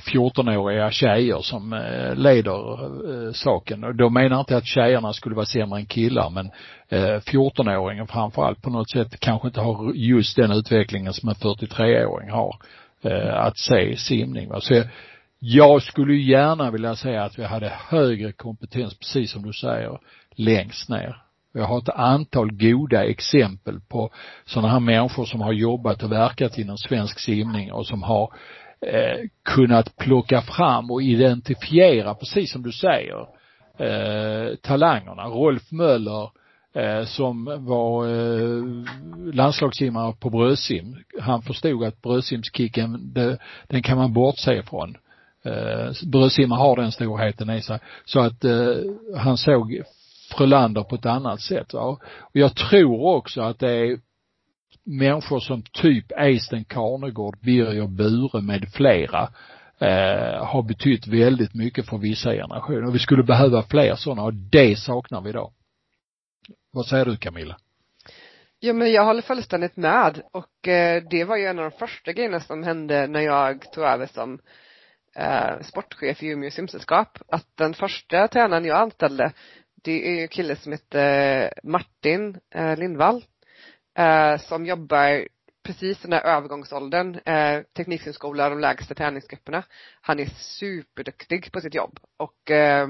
[0.00, 2.84] 14-åriga tjejer som eh, leder
[3.26, 3.84] eh, saken.
[3.84, 6.50] Och då menar jag inte att tjejerna skulle vara sämre än killar men
[6.88, 12.30] eh, 14-åringen framförallt på något sätt kanske inte har just den utvecklingen som en 43-åring
[12.30, 12.56] har.
[13.32, 14.50] Att se simning.
[14.60, 14.82] Så
[15.38, 19.98] jag, skulle gärna vilja säga att vi hade högre kompetens, precis som du säger,
[20.36, 21.22] längst ner.
[21.54, 24.10] Jag har ett antal goda exempel på
[24.44, 28.32] sådana här människor som har jobbat och verkat inom svensk simning och som har
[28.86, 33.20] eh, kunnat plocka fram och identifiera, precis som du säger,
[33.78, 35.24] eh, talangerna.
[35.24, 36.30] Rolf Möller
[36.74, 38.64] eh, som var eh,
[39.34, 44.96] landslagssimmare på brödsim, Han förstod att brödsimskicken, det, den kan man bortse ifrån.
[45.44, 47.78] Eh, brödsimmar har den storheten i sig.
[48.04, 48.76] Så att eh,
[49.16, 49.82] han såg
[50.36, 51.66] Frölander på ett annat sätt.
[51.72, 51.98] Ja.
[52.20, 53.98] Och jag tror också att det är
[54.84, 59.28] människor som typ Eisten Karnegård, Birger Bure med flera
[59.78, 62.84] eh, har betytt väldigt mycket för vissa generationer.
[62.86, 65.52] Och vi skulle behöva fler sådana och det saknar vi idag.
[66.72, 67.56] Vad säger du Camilla?
[68.60, 72.12] Ja men jag håller fullständigt med och eh, det var ju en av de första
[72.12, 74.38] grejerna som hände när jag tog över som
[75.16, 77.18] eh, sportchef i Umeå simsällskap.
[77.28, 79.32] Att den första tränaren jag anställde,
[79.84, 83.24] det är ju en kille som heter eh, Martin eh, Lindvall
[83.98, 85.28] eh, som jobbar
[85.62, 89.64] precis den här övergångsåldern, eh, tekniksimskola, de lägsta träningsgrupperna.
[90.00, 92.88] Han är superduktig på sitt jobb och eh,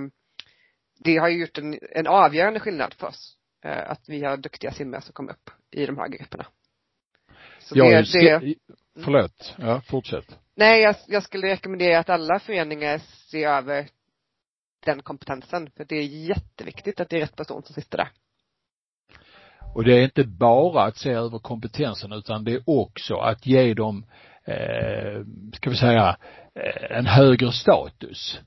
[0.99, 3.37] det har ju gjort en, en avgörande skillnad för oss.
[3.65, 6.47] Eh, att vi har duktiga simmare som kommer upp i de här grupperna.
[7.59, 8.55] Så Jag det, det,
[9.05, 9.55] Förlåt.
[9.59, 10.39] Ja, fortsätt.
[10.55, 12.99] nej, jag, jag skulle rekommendera att alla föreningar
[13.31, 13.89] ser över
[14.85, 15.71] den kompetensen.
[15.71, 18.11] För det är jätteviktigt att det är rätt person som sitter där.
[19.75, 23.75] Och det är inte bara att se över kompetensen utan det är också att ge
[23.75, 24.05] dem,
[24.45, 26.17] eh, ska vi säga,
[26.55, 28.41] eh, en högre status.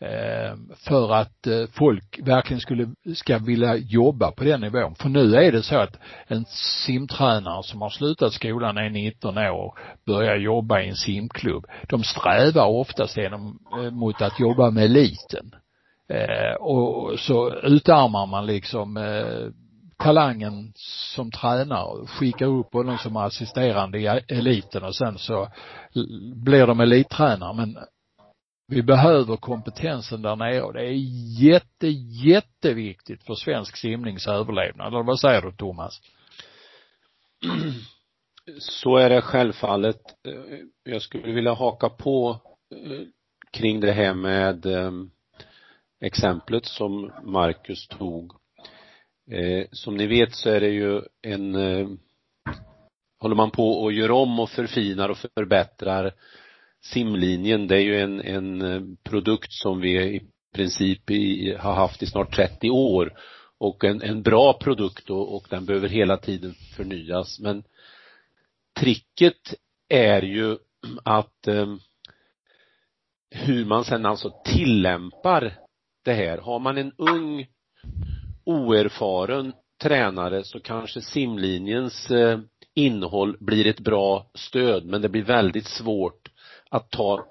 [0.00, 0.56] Eh,
[0.88, 4.94] för att eh, folk verkligen skulle, ska vilja jobba på den nivån.
[4.94, 6.44] För nu är det så att en
[6.86, 11.66] simtränare som har slutat skolan är 19 år och börjar jobba i en simklubb.
[11.88, 15.54] De strävar oftast genom, eh, mot att jobba med eliten.
[16.08, 19.52] Eh, och så utarmar man liksom eh,
[19.98, 25.48] talangen som tränare, skickar upp honom som assisterande i eliten och sen så
[26.34, 27.54] blir de elittränare.
[27.54, 27.78] Men
[28.68, 30.94] vi behöver kompetensen där nere och det är
[31.42, 31.88] jätte,
[32.24, 34.86] jätteviktigt för svensk simnings överlevnad.
[34.86, 36.00] Eller vad säger du Thomas?
[38.58, 40.00] Så är det självfallet.
[40.84, 42.40] Jag skulle vilja haka på
[42.74, 43.00] eh,
[43.50, 44.92] kring det här med eh,
[46.00, 48.37] exemplet som Marcus tog.
[49.30, 51.88] Eh, som ni vet så är det ju en eh,
[53.20, 56.14] håller man på och gör om och förfinar och förbättrar
[56.84, 60.22] simlinjen, det är ju en, en eh, produkt som vi i
[60.54, 63.12] princip i, har haft i snart 30 år.
[63.60, 67.40] Och en, en bra produkt och, och den behöver hela tiden förnyas.
[67.40, 67.64] Men
[68.80, 69.54] tricket
[69.88, 70.56] är ju
[71.04, 71.74] att eh,
[73.30, 75.58] hur man sen alltså tillämpar
[76.04, 76.38] det här.
[76.38, 77.46] Har man en ung
[78.48, 82.38] oerfaren tränare så kanske simlinjens eh,
[82.74, 86.28] innehåll blir ett bra stöd men det blir väldigt svårt
[86.70, 87.26] att ta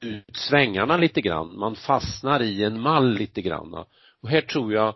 [0.00, 1.58] ut svängarna lite grann.
[1.58, 3.74] Man fastnar i en mall lite grann.
[4.22, 4.94] Och här tror jag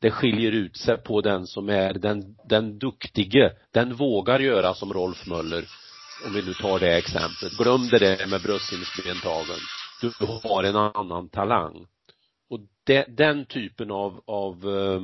[0.00, 3.52] det skiljer ut sig på den som är den, den duktige.
[3.72, 5.64] Den vågar göra som Rolf Möller,
[6.26, 7.52] om vi nu tar det exemplet.
[7.58, 9.60] Glöm det där med bröstsimsbentagen.
[10.00, 10.12] Du
[10.42, 11.86] har en annan talang.
[12.50, 15.00] Och det, den typen av, av eh,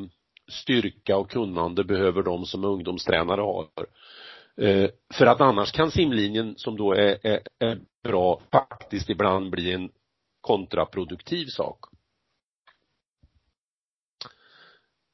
[0.49, 3.69] styrka och kunnande behöver de som ungdomstränare har.
[4.57, 9.73] Eh, för att annars kan simlinjen som då är, är, är bra faktiskt ibland bli
[9.73, 9.91] en
[10.41, 11.79] kontraproduktiv sak.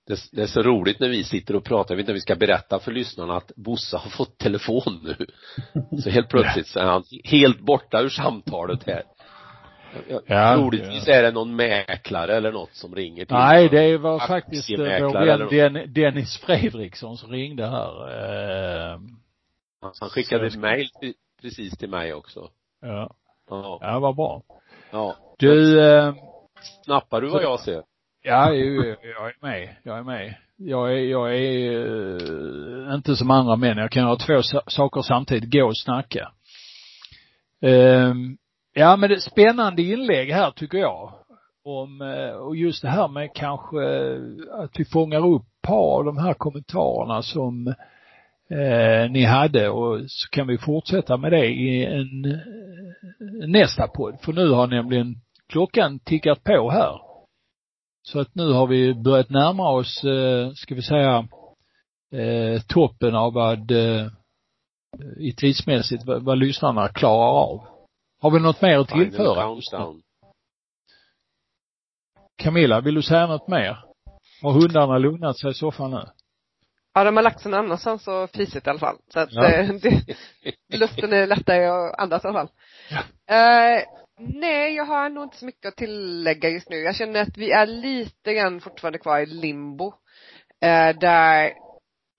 [0.07, 2.21] Det, det, är så roligt när vi sitter och pratar, jag vet inte om vi
[2.21, 5.27] ska berätta för lyssnarna att Bosse har fått telefon nu.
[6.01, 9.03] Så helt plötsligt så är han helt borta ur samtalet här.
[10.27, 14.71] Ja, Troligtvis är det någon mäklare eller något som ringer till Nej, det var faktiskt
[14.71, 18.09] vår vän Dennis Fredriksson som ringde här.
[18.93, 19.01] Eh,
[19.81, 20.89] han skickade ett mejl
[21.43, 22.49] precis till mig också.
[22.81, 23.15] Ja.
[23.51, 23.79] Ja.
[23.81, 24.43] Ja, vad bra.
[24.91, 25.17] Ja.
[25.39, 26.15] Du, eh,
[26.85, 27.83] Snappar du vad jag ser?
[28.23, 29.77] Ja, jag är med.
[29.83, 30.35] Jag är med.
[30.57, 33.79] Jag är, jag är uh, inte som andra män.
[33.79, 35.53] Jag kan göra två saker samtidigt.
[35.53, 36.33] Gå och snacka.
[37.67, 38.15] Uh,
[38.73, 41.13] ja, men det är spännande inlägg här tycker jag.
[41.65, 44.21] Om, eh, och just det här med kanske eh,
[44.63, 47.67] att vi fångar upp ett par av de här kommentarerna som
[48.51, 54.21] eh, ni hade och så kan vi fortsätta med det i en eh, nästa podd.
[54.23, 55.15] För nu har nämligen
[55.49, 57.01] klockan tickat på här.
[58.03, 61.29] Så att nu har vi börjat närma oss, eh, ska vi säga,
[62.13, 64.07] eh, toppen av vad eh,
[65.19, 67.80] i tidsmässigt vad, vad lyssnarna klarar av.
[68.21, 69.57] Har vi något mer att tillföra?
[72.43, 73.85] Camilla, vill du säga något mer?
[74.43, 76.03] Har hundarna lugnat sig i soffan nu?
[76.95, 78.97] Ja, de har lagt sig någon annanstans och fisit i alla fall.
[79.13, 79.47] Så att ja.
[79.47, 79.69] Eh,
[80.69, 82.51] det, luften är lättare att andas i alla fall.
[82.91, 83.77] Ja.
[83.79, 83.83] Uh,
[84.19, 86.77] nej, jag har nog inte så mycket att tillägga just nu.
[86.77, 89.87] Jag känner att vi är lite grann fortfarande kvar i limbo.
[89.87, 91.53] Uh, där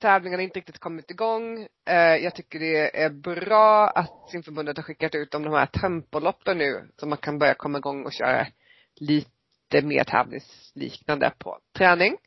[0.01, 1.57] tävlingarna inte riktigt kommit igång.
[1.89, 6.57] Uh, jag tycker det är bra att simförbundet har skickat ut om de här tempoloppen
[6.57, 6.87] nu.
[6.97, 8.47] Så man kan börja komma igång och köra
[8.95, 12.17] lite mer tävlingsliknande på träning.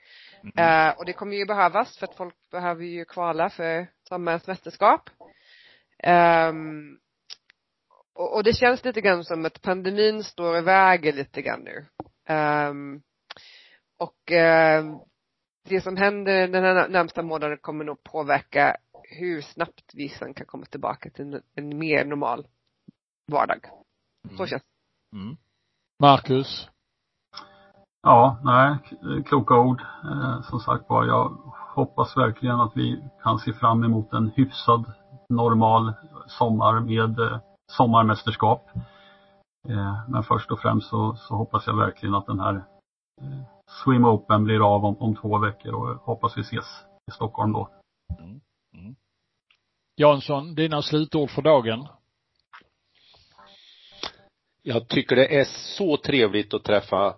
[0.43, 0.89] Mm.
[0.89, 5.11] Uh, och det kommer ju behövas för att folk behöver ju kvala för sommarens mästerskap.
[6.07, 6.99] Um,
[8.14, 11.87] och, och, det känns lite grann som att pandemin står i vägen lite grann nu.
[12.35, 13.03] Um,
[13.99, 15.01] och uh,
[15.69, 20.47] det som händer den här närmsta månaden kommer nog påverka hur snabbt vi sen kan
[20.47, 22.47] komma tillbaka till en, mer normal
[23.33, 23.61] vardag.
[24.29, 24.47] Så mm.
[24.47, 25.17] känns det.
[25.17, 25.37] Mm.
[26.03, 26.69] Marcus?
[28.03, 28.79] Ja, nej,
[29.25, 29.81] kloka ord.
[29.81, 31.29] Eh, som sagt var, jag
[31.75, 34.93] hoppas verkligen att vi kan se fram emot en hyfsad
[35.29, 35.93] normal
[36.27, 37.39] sommar med eh,
[37.73, 38.71] sommarmästerskap.
[39.69, 42.65] Eh, men först och främst så, så, hoppas jag verkligen att den här
[43.67, 47.69] Swim Open blir av om, om två veckor och hoppas vi ses i Stockholm då.
[48.19, 48.41] Mm.
[48.75, 48.97] Mm.
[49.97, 51.89] Jansson, dina slutord för dagen?
[54.62, 55.45] Jag tycker det är
[55.77, 57.15] så trevligt att träffa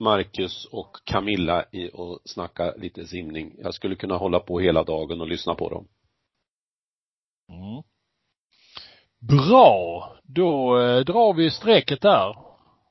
[0.00, 3.54] Marcus och Camilla i och snacka lite simning.
[3.58, 5.88] Jag skulle kunna hålla på hela dagen och lyssna på dem.
[7.48, 7.82] Mm.
[9.18, 10.12] Bra!
[10.22, 12.45] Då eh, drar vi strecket där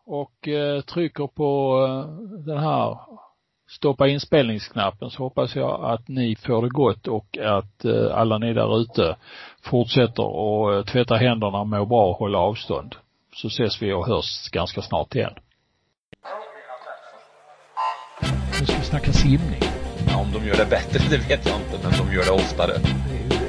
[0.06, 2.97] och eh, trycker på eh, den här
[3.68, 8.53] stoppa inspelningsknappen så hoppas jag att ni får det gott och att eh, alla ni
[8.53, 9.16] där ute
[9.62, 12.95] fortsätter och eh, tvätta händerna, må bra och hålla avstånd.
[13.36, 15.34] Så ses vi och hörs ganska snart igen.
[18.60, 19.62] Nu ska vi snacka simning.
[20.08, 22.74] Ja, om de gör det bättre, det vet jag inte, men de gör det oftare.
[22.78, 23.39] Det är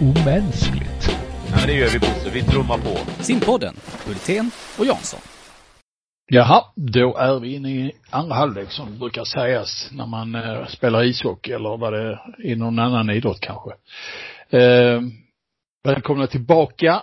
[0.00, 1.10] ju omänskligt.
[1.50, 3.22] Ja, men det gör vi Bosse, vi trummar på.
[3.22, 3.74] Simpodden,
[4.06, 5.37] Hultén och Jansson.
[6.30, 10.66] Jaha, då är vi inne i andra halvlek som det brukar sägas när man eh,
[10.66, 13.70] spelar ishockey eller vad det är, i någon annan idrott kanske.
[14.50, 15.00] Eh,
[15.84, 17.02] välkomna tillbaka.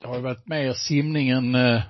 [0.00, 1.82] Det har ju varit mer simningen, eh,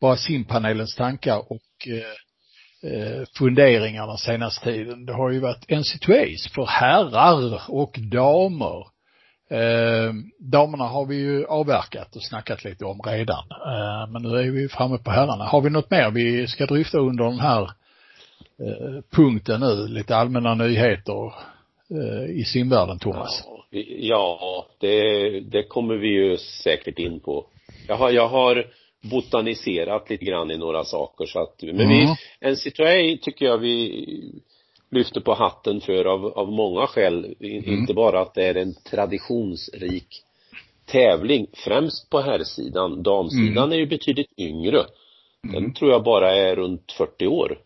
[0.00, 5.06] bara simpanelens tankar och eh, eh, funderingar den senaste tiden.
[5.06, 8.97] Det har ju varit NC2 Ace för herrar och damer.
[9.50, 13.44] Eh, damerna har vi ju avverkat och snackat lite om redan.
[13.50, 15.44] Eh, men nu är vi framme på herrarna.
[15.44, 19.88] Har vi något mer vi ska dryfta under den här eh, punkten nu?
[19.88, 21.32] Lite allmänna nyheter
[21.90, 23.44] eh, i simvärlden, Thomas?
[24.00, 27.46] Ja, det, det kommer vi ju säkert in på.
[27.88, 28.66] Jag har, jag har
[29.10, 31.88] botaniserat lite grann i några saker så att, men Mm.
[31.88, 32.06] vi,
[32.48, 34.04] NC2A tycker jag vi
[34.90, 37.34] lyfter på hatten för av, av många skäl.
[37.40, 37.64] Mm.
[37.64, 40.22] Inte bara att det är en traditionsrik
[40.86, 43.02] tävling, främst på herrsidan.
[43.02, 43.72] Damsidan Mm.
[43.72, 44.84] är ju betydligt yngre.
[45.52, 47.58] Den tror jag bara är runt 40 år.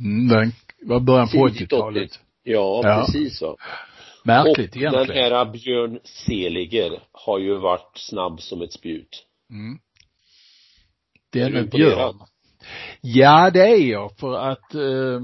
[0.00, 0.52] Mm, den
[0.88, 2.10] var början på Tidigt 80-talet.
[2.10, 2.18] 80.
[2.42, 3.04] Ja, Ja.
[3.06, 3.56] precis va.
[4.24, 5.06] Märkligt och egentligen.
[5.06, 9.24] den här Björn Seliger har ju varit snabb som ett spjut.
[9.50, 9.78] Mm.
[11.32, 12.14] Den du är imponerad?
[12.14, 12.28] Björn.
[13.00, 15.20] Ja, det är jag för att eh,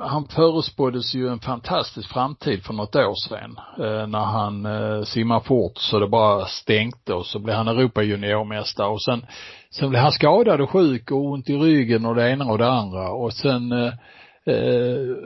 [0.00, 5.40] han förespåddes ju en fantastisk framtid för något år sedan eh, när han eh, simmar
[5.40, 9.26] fort så det bara stänkte och så blev han Europa-juniormästare och sen,
[9.70, 12.70] sen blev han skadad och sjuk och ont i ryggen och det ena och det
[12.70, 13.92] andra och sen eh,
[14.54, 15.16] eh,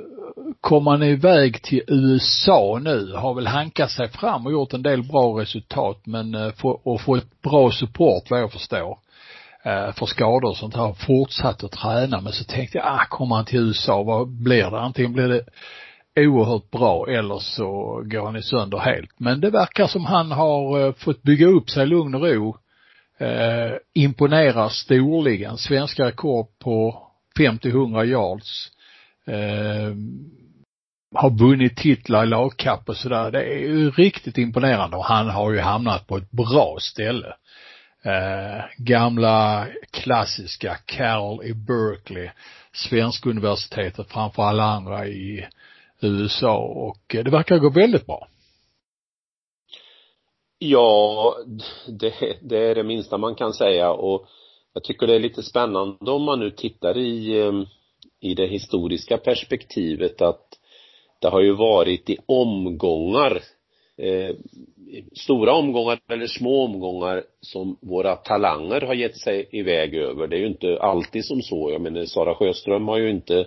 [0.60, 5.02] kom han iväg till USA nu, har väl hankat sig fram och gjort en del
[5.02, 8.90] bra resultat men eh, få, och fått bra support vad jag förstår.
[8.90, 9.03] eh,
[9.64, 13.36] Eh, för skador och sånt här, fortsatt att träna men så tänkte jag, ah kommer
[13.36, 14.80] han till USA, vad blir det?
[14.80, 15.44] Antingen blir det
[16.26, 19.20] oerhört bra eller så går han i sönder helt.
[19.20, 22.56] Men det verkar som han har eh, fått bygga upp sig i lugn och ro.
[23.18, 25.58] Eh, imponerar storligen.
[25.58, 27.02] Svenska rekord på
[27.38, 28.70] 50-100 yards.
[29.26, 29.94] Eh,
[31.14, 33.30] har vunnit titlar i lagkapp och sådär.
[33.30, 37.34] Det är ju riktigt imponerande och han har ju hamnat på ett bra ställe.
[38.04, 42.30] Eh, gamla klassiska Carroll i Berkeley,
[42.72, 45.46] svenska universitetet framför alla andra i
[46.00, 48.28] USA och eh, det verkar gå väldigt bra.
[50.58, 51.36] Ja,
[51.88, 54.26] det, det är det minsta man kan säga och
[54.72, 57.66] jag tycker det är lite spännande om man nu tittar i, ehm,
[58.20, 60.58] i det historiska perspektivet att
[61.20, 63.42] det har ju varit i omgångar
[63.96, 64.36] eh,
[65.12, 70.26] stora omgångar eller små omgångar som våra talanger har gett sig iväg över.
[70.26, 71.70] Det är ju inte alltid som så.
[71.72, 73.46] Jag menar Sara Sjöström har ju inte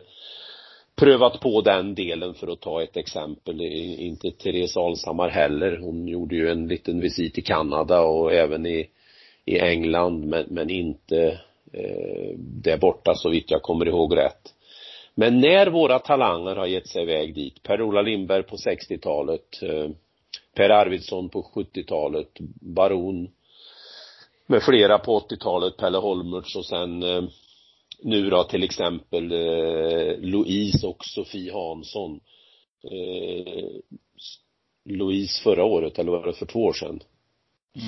[0.96, 3.62] prövat på den delen för att ta ett exempel.
[4.00, 5.78] Inte Therese Alshammar heller.
[5.78, 8.90] Hon gjorde ju en liten visit i Kanada och även i,
[9.46, 11.40] i England men, men inte
[11.74, 14.54] eh, där borta så vitt jag kommer ihåg rätt.
[15.16, 19.90] Men när våra talanger har gett sig iväg dit, Per-Ola Lindberg på 60-talet, eh,
[20.58, 22.30] Per Arvidsson på 70-talet,
[22.76, 23.30] Baron
[24.48, 27.24] med flera på 80-talet, Pelle Holmertz och sen eh,
[28.04, 32.20] nu då till exempel eh, Louise och Sofie Hansson.
[32.84, 33.64] Eh,
[34.86, 37.00] Louise förra året, eller var det för två år sedan?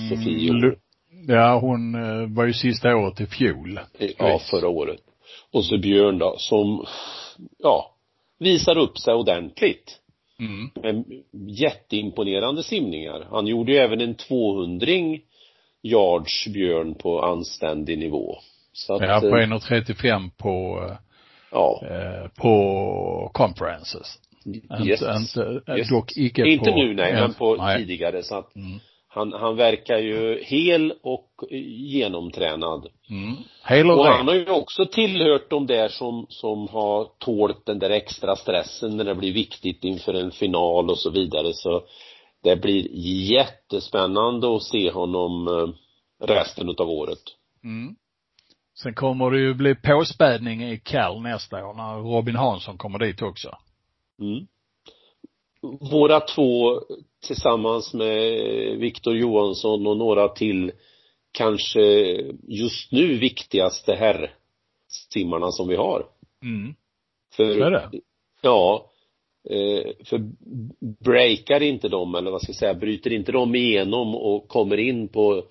[0.09, 0.53] Sofie i år.
[0.55, 0.79] Lu-
[1.27, 3.79] Ja, hon eh, var ju sista året i fjol.
[4.17, 5.01] Ja, förra året.
[5.51, 6.85] Och så Björn då, som,
[7.57, 7.95] ja,
[8.39, 9.99] visar upp sig ordentligt.
[10.39, 10.69] Mm.
[10.75, 11.05] Med
[11.47, 13.27] jätteimponerande simningar.
[13.31, 14.87] Han gjorde ju även en 200
[15.83, 18.35] yards Björn på anständig nivå.
[18.73, 20.85] Så att, Ja, på eh, 1,35 på,
[21.51, 24.19] ja, eh, på conferences.
[24.85, 25.01] yes.
[25.01, 25.89] Inte, inte, Yes.
[25.89, 27.77] dock icke Inte på, nu nej, men på nej.
[27.77, 28.79] tidigare så att Mm.
[29.11, 31.29] Han, han verkar ju hel och
[31.77, 32.87] genomtränad.
[33.09, 33.35] Mm.
[33.63, 37.79] Hel och Och han har ju också tillhört de där som, som har tålt den
[37.79, 41.83] där extra stressen när det blir viktigt inför en final och så vidare så
[42.43, 42.87] det blir
[43.31, 47.23] jättespännande att se honom eh, resten utav året.
[47.63, 47.95] Mm.
[48.83, 53.21] Sen kommer det ju bli påspädning i Cal nästa år när Robin Hansson kommer dit
[53.21, 53.57] också.
[54.21, 54.47] Mm.
[55.91, 56.81] Våra två
[57.27, 58.41] tillsammans med
[58.77, 60.71] Viktor Johansson och några till
[61.31, 61.81] kanske
[62.47, 66.05] just nu viktigaste herrsimmarna som vi har.
[66.43, 66.75] Mm.
[67.35, 67.89] För, Så är det.
[68.41, 68.85] Ja.
[69.49, 70.31] Eh, för
[71.03, 75.07] breakar inte de, eller vad ska jag säga, bryter inte de igenom och kommer in
[75.07, 75.43] på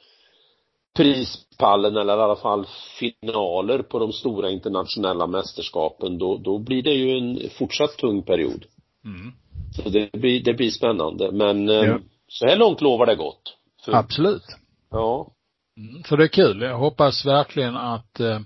[0.96, 2.66] prispallen eller i alla fall
[2.98, 8.64] finaler på de stora internationella mästerskapen, då, då blir det ju en fortsatt tung period.
[9.04, 9.32] Mm.
[9.72, 11.32] Så det blir, det blir spännande.
[11.32, 11.98] Men eh, Ja.
[12.28, 13.56] så här långt lovar det gott.
[13.84, 14.44] För, Absolut.
[14.90, 15.32] Ja.
[15.76, 16.62] Mm, för det är kul.
[16.62, 18.40] Jag hoppas verkligen att eh,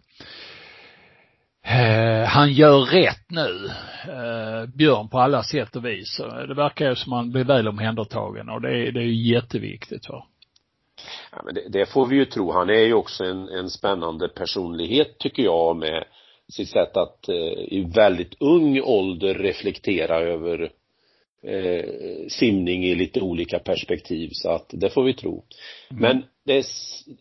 [1.64, 3.70] eh, han gör rätt nu,
[4.08, 6.16] eh, Björn, på alla sätt och vis.
[6.16, 9.34] Så Det verkar ju som han blir väl omhändertagen och det är, det är ju
[9.34, 10.08] jätteviktigt.
[10.08, 10.26] Va?
[11.32, 12.52] ja men det, det får vi ju tro.
[12.52, 16.04] Han är ju också en, en spännande personlighet tycker jag med
[16.52, 20.70] sitt sätt att eh, i väldigt ung ålder reflektera över
[21.42, 21.84] eh,
[22.28, 25.44] simning i lite olika perspektiv så att det får vi tro.
[25.90, 26.64] Men det, är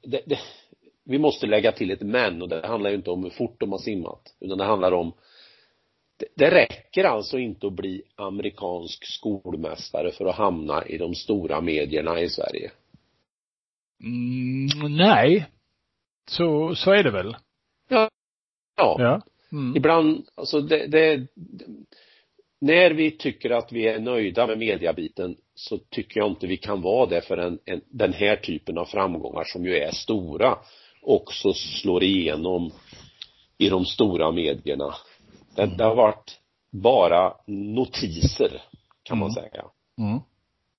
[0.03, 0.39] det, det,
[1.03, 3.71] vi måste lägga till ett men och det handlar ju inte om hur fort de
[3.71, 5.13] har simmat utan det handlar om
[6.17, 11.61] det, det räcker alltså inte att bli amerikansk skolmästare för att hamna i de stora
[11.61, 12.71] medierna i Sverige.
[14.03, 15.45] Mm, nej.
[16.29, 17.35] Så, så är det väl.
[17.89, 18.09] Ja.
[18.77, 19.21] Ja.
[19.51, 19.75] Mm.
[19.75, 21.27] Ibland, alltså det, det,
[22.61, 26.81] när vi tycker att vi är nöjda med mediabiten så tycker jag inte vi kan
[26.81, 30.57] vara det för en, en, den här typen av framgångar som ju är stora
[31.01, 32.71] också slår igenom
[33.57, 34.95] i de stora medierna.
[35.55, 36.39] Det, det har varit
[36.71, 38.61] bara notiser
[39.03, 39.43] kan man Mm.
[39.43, 39.65] säga.
[39.99, 40.19] Mm.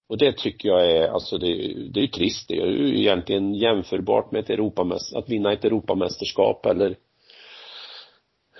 [0.09, 1.47] Och det tycker jag är, alltså det,
[1.93, 2.49] det är ju trist.
[2.49, 6.97] Det är ju egentligen jämförbart med ett Europamäster, att vinna ett Europamästerskap eller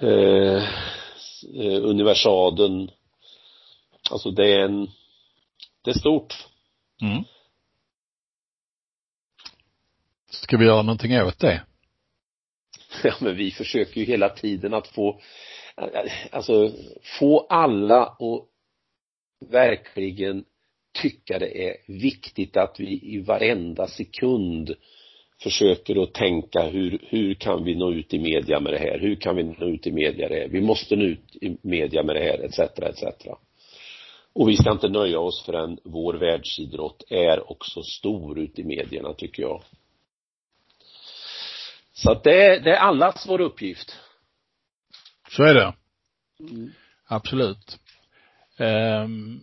[0.01, 0.64] eh,
[1.55, 2.91] eh, universaden.
[4.11, 4.88] Alltså det är en,
[5.84, 6.46] det är stort.
[7.03, 7.24] Mm.
[10.30, 11.62] Ska vi göra någonting åt det?
[13.05, 15.20] Ja men vi försöker ju hela tiden att få,
[16.30, 16.72] alltså
[17.18, 18.48] få alla att
[19.50, 20.44] verkligen
[21.03, 24.74] tycka det är viktigt att vi i varenda sekund
[25.42, 28.98] försöker att tänka hur, hur kan vi nå ut i media med det här?
[28.98, 30.48] Hur kan vi nå ut i media med det här?
[30.48, 33.05] Vi måste nå ut i media med det här, etc, etc.
[34.35, 39.14] Och vi ska inte nöja oss förrän vår världsidrott är också stor ute i medierna,
[39.14, 39.62] tycker jag.
[41.93, 43.97] Så att det är, det är allas vår uppgift.
[45.30, 45.74] Så är det.
[46.41, 46.72] Mm.
[47.07, 47.78] Absolut.
[48.59, 49.41] Ehm,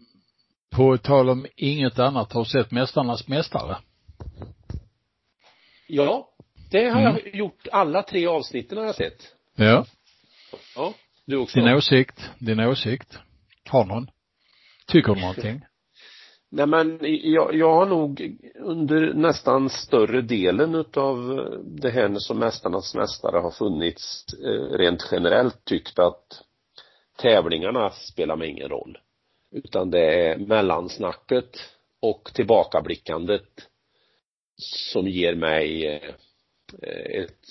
[0.72, 3.78] på tal om inget annat, har du sett Mästarnas Mästare?
[5.88, 6.30] Ja,
[6.72, 7.14] det har Mm.
[7.26, 7.68] jag gjort.
[7.72, 9.34] Alla tre avsnitten har jag sett.
[9.56, 9.86] Ja.
[10.76, 10.94] Ja,
[11.26, 11.60] du också?
[11.60, 13.20] Din åsikt, din åsikt.
[13.70, 14.10] Har någon?
[14.90, 15.66] Tycker du någonting?
[16.52, 21.18] Nej men jag, jag har nog under nästan större delen utav
[21.66, 26.44] det här som Mästarnas mästare har funnits eh, rent generellt tyckt att
[27.18, 28.98] tävlingarna spelar mig ingen roll.
[29.52, 31.50] Utan det är mellansnacket
[32.00, 33.68] och tillbakablickandet
[34.92, 37.48] som ger mig eh, ett,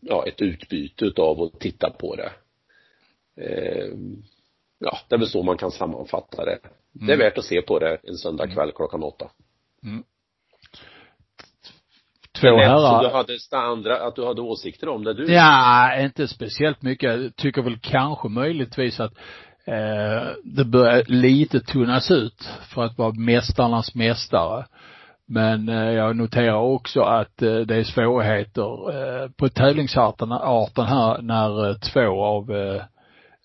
[0.00, 2.32] ja, ett utbyte utav att titta på det.
[3.36, 3.94] Eh,
[4.82, 6.58] Eh, Ja, det är väl så man kan sammanfatta det.
[6.92, 7.18] Det är Mm.
[7.18, 9.26] värt att se på det en söndag kväll klockan åtta.
[12.40, 13.02] Två lät som herrar.
[13.02, 13.38] du hade
[13.70, 15.32] andra, att du hade åsikter om det du.
[15.32, 17.20] Ja, inte speciellt mycket.
[17.22, 19.12] Jag tycker väl kanske möjligtvis att
[19.64, 24.66] eh, det börjar lite tunnas ut för att vara mästarnas mästare.
[25.26, 28.90] Men eh, jag noterar också att eh, det är svårigheter
[29.22, 32.50] eh, på tävlingsarten arten här när eh, två av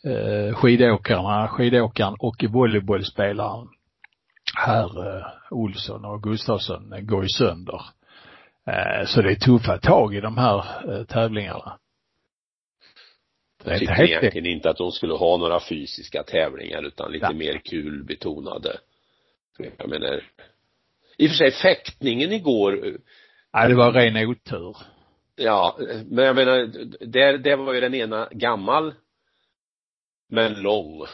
[0.10, 3.68] eh, skidåkarna, skidåkaren och volleybollspelaren
[4.56, 7.82] här eh, Olsson och Gustafsson går ju sönder.
[8.68, 10.58] Eh, så det är tuffa tag i de här
[10.94, 11.78] eh, tävlingarna.
[13.64, 17.34] Det Jag helt egentligen inte att de skulle ha några fysiska tävlingar utan lite Ja.
[17.38, 18.78] mer kul betonade.
[19.78, 20.24] Jag menar,
[21.18, 22.98] i och för sig fäktningen igår,
[23.54, 24.78] Nej, det var ren otur.
[25.36, 26.58] ja, men jag menar,
[27.06, 28.94] där, där var ju den ena gammal,
[30.28, 31.06] men lång.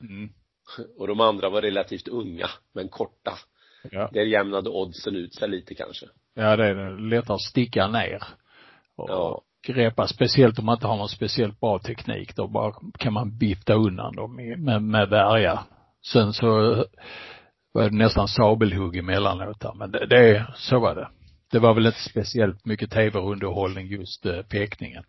[0.00, 0.28] Mm.
[0.98, 3.32] Och de andra var relativt unga, men korta.
[3.90, 4.10] Ja.
[4.12, 6.06] Där jämnade oddsen ut sig lite kanske.
[6.34, 8.22] Ja, det är lättare att sticka ner.
[8.96, 9.42] Och Ja.
[9.66, 12.36] greppa, speciellt om man inte har någon speciellt bra teknik.
[12.36, 15.66] Då bara kan man vifta undan dem med, med, med värja.
[16.12, 16.46] Sen så
[17.72, 19.74] var det nästan sabelhugg emellanåt där.
[19.74, 21.08] Men det, det, så var det.
[21.50, 25.04] Det var väl inte speciellt mycket tv-underhållning just eh, pekningen.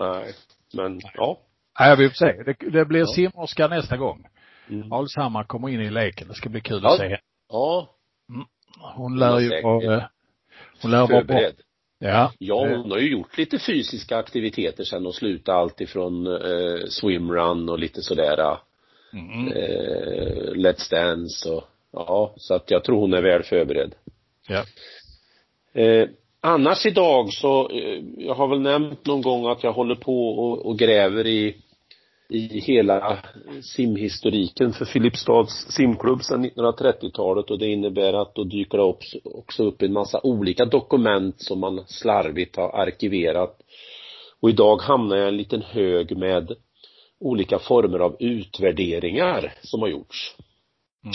[0.00, 0.34] Nej,
[0.74, 1.38] men ja.
[1.80, 2.42] Nej, vi får se.
[2.42, 3.06] Det, det blir Ja.
[3.06, 4.26] simmerska nästa gång.
[4.70, 4.92] Mm.
[4.92, 6.28] Alshammar kommer in i leken.
[6.28, 6.90] Det ska bli kul Ja.
[6.92, 7.18] att se henne.
[7.48, 7.94] Ja,
[8.94, 10.10] Hon lär ju vara,
[10.82, 11.40] hon lär vara bra.
[11.98, 12.32] Ja.
[12.38, 16.86] Ja, Eh, hon har ju gjort lite fysiska aktiviteter sen och slutat allt ifrån eh,
[16.88, 18.58] swimrun och lite sådär
[19.12, 19.48] Mm.
[19.48, 23.94] eh, Let's Dance och ja, så att jag tror hon är väl förberedd.
[24.48, 24.64] Ja.
[25.82, 26.08] Eh,
[26.40, 30.66] annars idag så, eh, jag har väl nämnt någon gång att jag håller på och,
[30.66, 31.56] och gräver i
[32.30, 33.18] i hela
[33.62, 39.64] simhistoriken för Filipstads simklubb sedan 1930-talet och det innebär att då dyker det upp, också
[39.64, 43.60] upp en massa olika dokument som man slarvigt har arkiverat.
[44.40, 46.52] Och idag hamnar jag i en liten hög med
[47.20, 50.36] olika former av utvärderingar som har gjorts.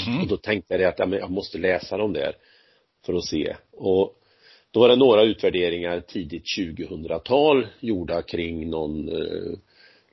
[0.07, 0.21] Mm.
[0.21, 2.35] Och då tänkte jag att ja, men jag måste läsa dem där
[3.05, 3.55] för att se.
[3.71, 4.15] Och
[4.73, 9.57] då var det några utvärderingar tidigt 2000-tal gjorda kring någon eh,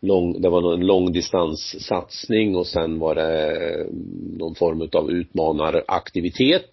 [0.01, 6.71] lång, det var en långdistanssatsning och sen var det mm, någon form av utmanaraktivitet.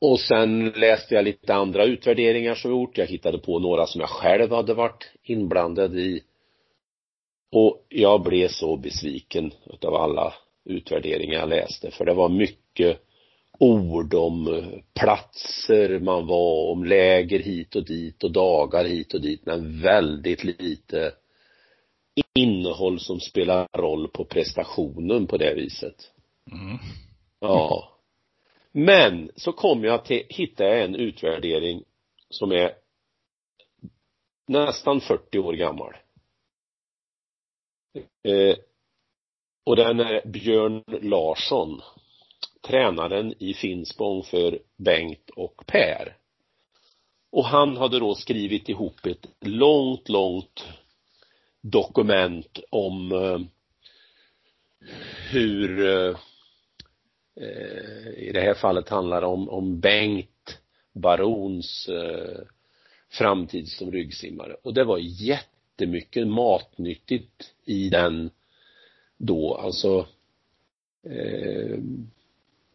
[0.00, 2.98] Och sen läste jag lite andra utvärderingar som gjort.
[2.98, 6.22] Jag hittade på några som jag själv hade varit inblandad i.
[7.52, 13.00] Och jag blev så besviken utav alla utvärderingar jag läste för det var mycket
[13.60, 19.20] ord om eh, platser man var, om läger hit och dit och dagar hit och
[19.20, 21.12] dit men väldigt lite
[22.34, 26.12] innehåll som spelar roll på prestationen på det viset.
[26.52, 26.78] Mm.
[27.40, 27.88] Ja.
[28.72, 31.84] Men så kom jag till, hittade jag en utvärdering
[32.28, 32.74] som är
[34.48, 35.96] nästan 40 år gammal.
[38.22, 38.56] Eh,
[39.64, 41.82] och den är Björn Larsson,
[42.60, 46.16] tränaren i Finspång för Bengt och Per.
[47.30, 50.64] Och han hade då skrivit ihop ett långt, långt
[51.60, 53.40] dokument om eh,
[55.30, 56.16] hur eh,
[57.36, 60.58] eh, i det här fallet handlar det om, om Bengt
[60.92, 62.40] Barons eh,
[63.08, 68.30] framtid som ryggsimmare och det var jättemycket matnyttigt i den
[69.16, 70.06] då alltså
[71.02, 71.78] eh,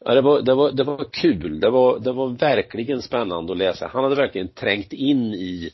[0.06, 3.58] ja, det var, det var, det var kul, det var, det var verkligen spännande att
[3.58, 3.88] läsa.
[3.88, 5.70] Han hade verkligen trängt in i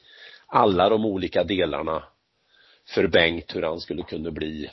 [0.47, 2.03] alla de olika delarna
[2.85, 4.69] för Bengt hur han skulle kunna bli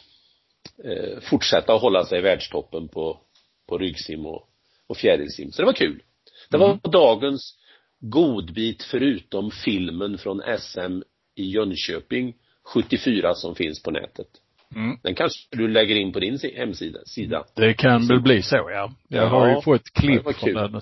[0.85, 3.21] eh, fortsätta att hålla sig i världstoppen på,
[3.67, 4.49] på ryggsim och,
[4.87, 5.53] och fjärilsim.
[5.53, 6.03] Så det var kul.
[6.51, 6.81] Det var mm.
[6.83, 7.59] dagens
[8.01, 11.03] godbit förutom filmen från SM
[11.35, 14.29] i Jönköping 74 som finns på nätet.
[14.75, 14.99] Mm.
[15.03, 16.99] Den kanske du lägger in på din hemsida?
[17.05, 17.45] Sida.
[17.55, 18.93] Det kan väl bli så ja.
[19.09, 20.81] Jag ja, har ju fått klipp från den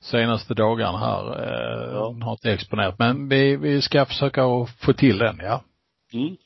[0.00, 1.42] senaste dagarna här.
[1.42, 2.16] Eh, ja.
[2.22, 4.42] har inte exponerat men vi, vi ska försöka
[4.78, 5.64] få till den ja.
[6.12, 6.36] Mm.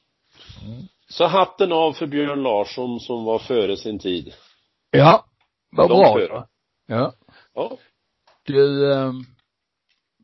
[1.09, 4.35] Så hatten av för Björn Larsson som var före sin tid.
[4.91, 5.25] Ja,
[5.71, 6.15] vad bra.
[6.15, 6.45] Före.
[6.87, 7.13] Ja.
[7.55, 7.77] Ja.
[8.47, 9.13] Du, eh,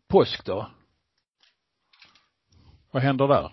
[0.09, 0.67] påsk då?
[2.91, 3.53] Vad händer där?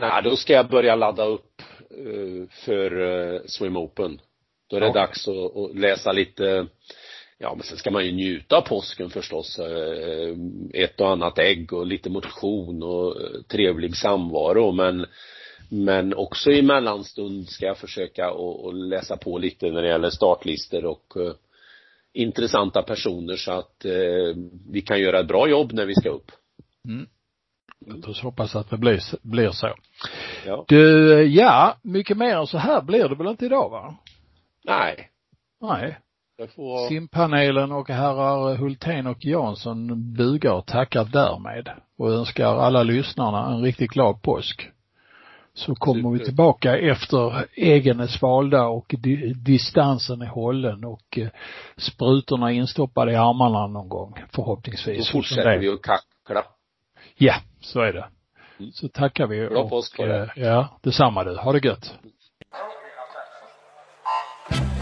[0.00, 1.62] Nej, då ska jag börja ladda upp
[2.06, 4.20] uh, för uh, Swim Open.
[4.70, 4.92] Då är det ja.
[4.92, 6.66] dags att, läsa lite
[7.38, 9.58] Ja men sen ska man ju njuta av påsken förstås.
[9.58, 10.36] Uh,
[10.74, 13.16] ett och annat ägg och lite motion och
[13.48, 15.06] trevlig samvaro men
[15.72, 20.84] men också i mellanstund ska jag försöka att läsa på lite när det gäller startlistor
[20.84, 21.14] och
[22.12, 23.86] intressanta personer så att
[24.70, 26.32] vi kan göra ett bra jobb när vi ska upp.
[26.88, 27.06] Mm.
[27.86, 29.74] Låt oss hoppas att det blir, blir så.
[30.46, 30.64] Ja.
[30.68, 33.94] Du, ja, mycket mer än så här blir det väl inte idag va?
[34.64, 35.10] Nej.
[35.60, 35.98] Nej.
[36.56, 36.88] Får...
[36.88, 41.68] Simpanelen och herrar Hultén och Jansson bugar och tackar därmed
[41.98, 44.70] och önskar alla lyssnarna en riktigt glad påsk
[45.54, 51.28] så kommer vi tillbaka efter äggen är svalda och di distansen är hållen och eh,
[51.76, 55.06] sprutorna instoppade i armarna någon gång förhoppningsvis.
[55.06, 56.44] Då fortsätter vi att kackla.
[57.22, 58.04] Ja, så är det.
[58.58, 58.72] Mm.
[58.72, 59.48] Så tackar vi.
[59.48, 61.36] Bra påsk och, eh, Ja, detsamma du.
[61.36, 61.94] Ha det gött.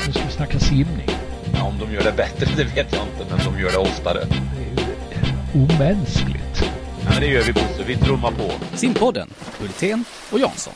[0.07, 1.09] Nu ska vi snacka simning.
[1.55, 4.19] Ja, om de gör det bättre, det vet jag inte, men de gör det oftare.
[4.25, 6.63] Det är ju omänskligt.
[7.05, 7.85] Ja, men det gör vi Bosse.
[7.87, 8.77] Vi trummar på.
[8.77, 9.29] Simpodden,
[9.61, 10.75] Hultén och Jansson.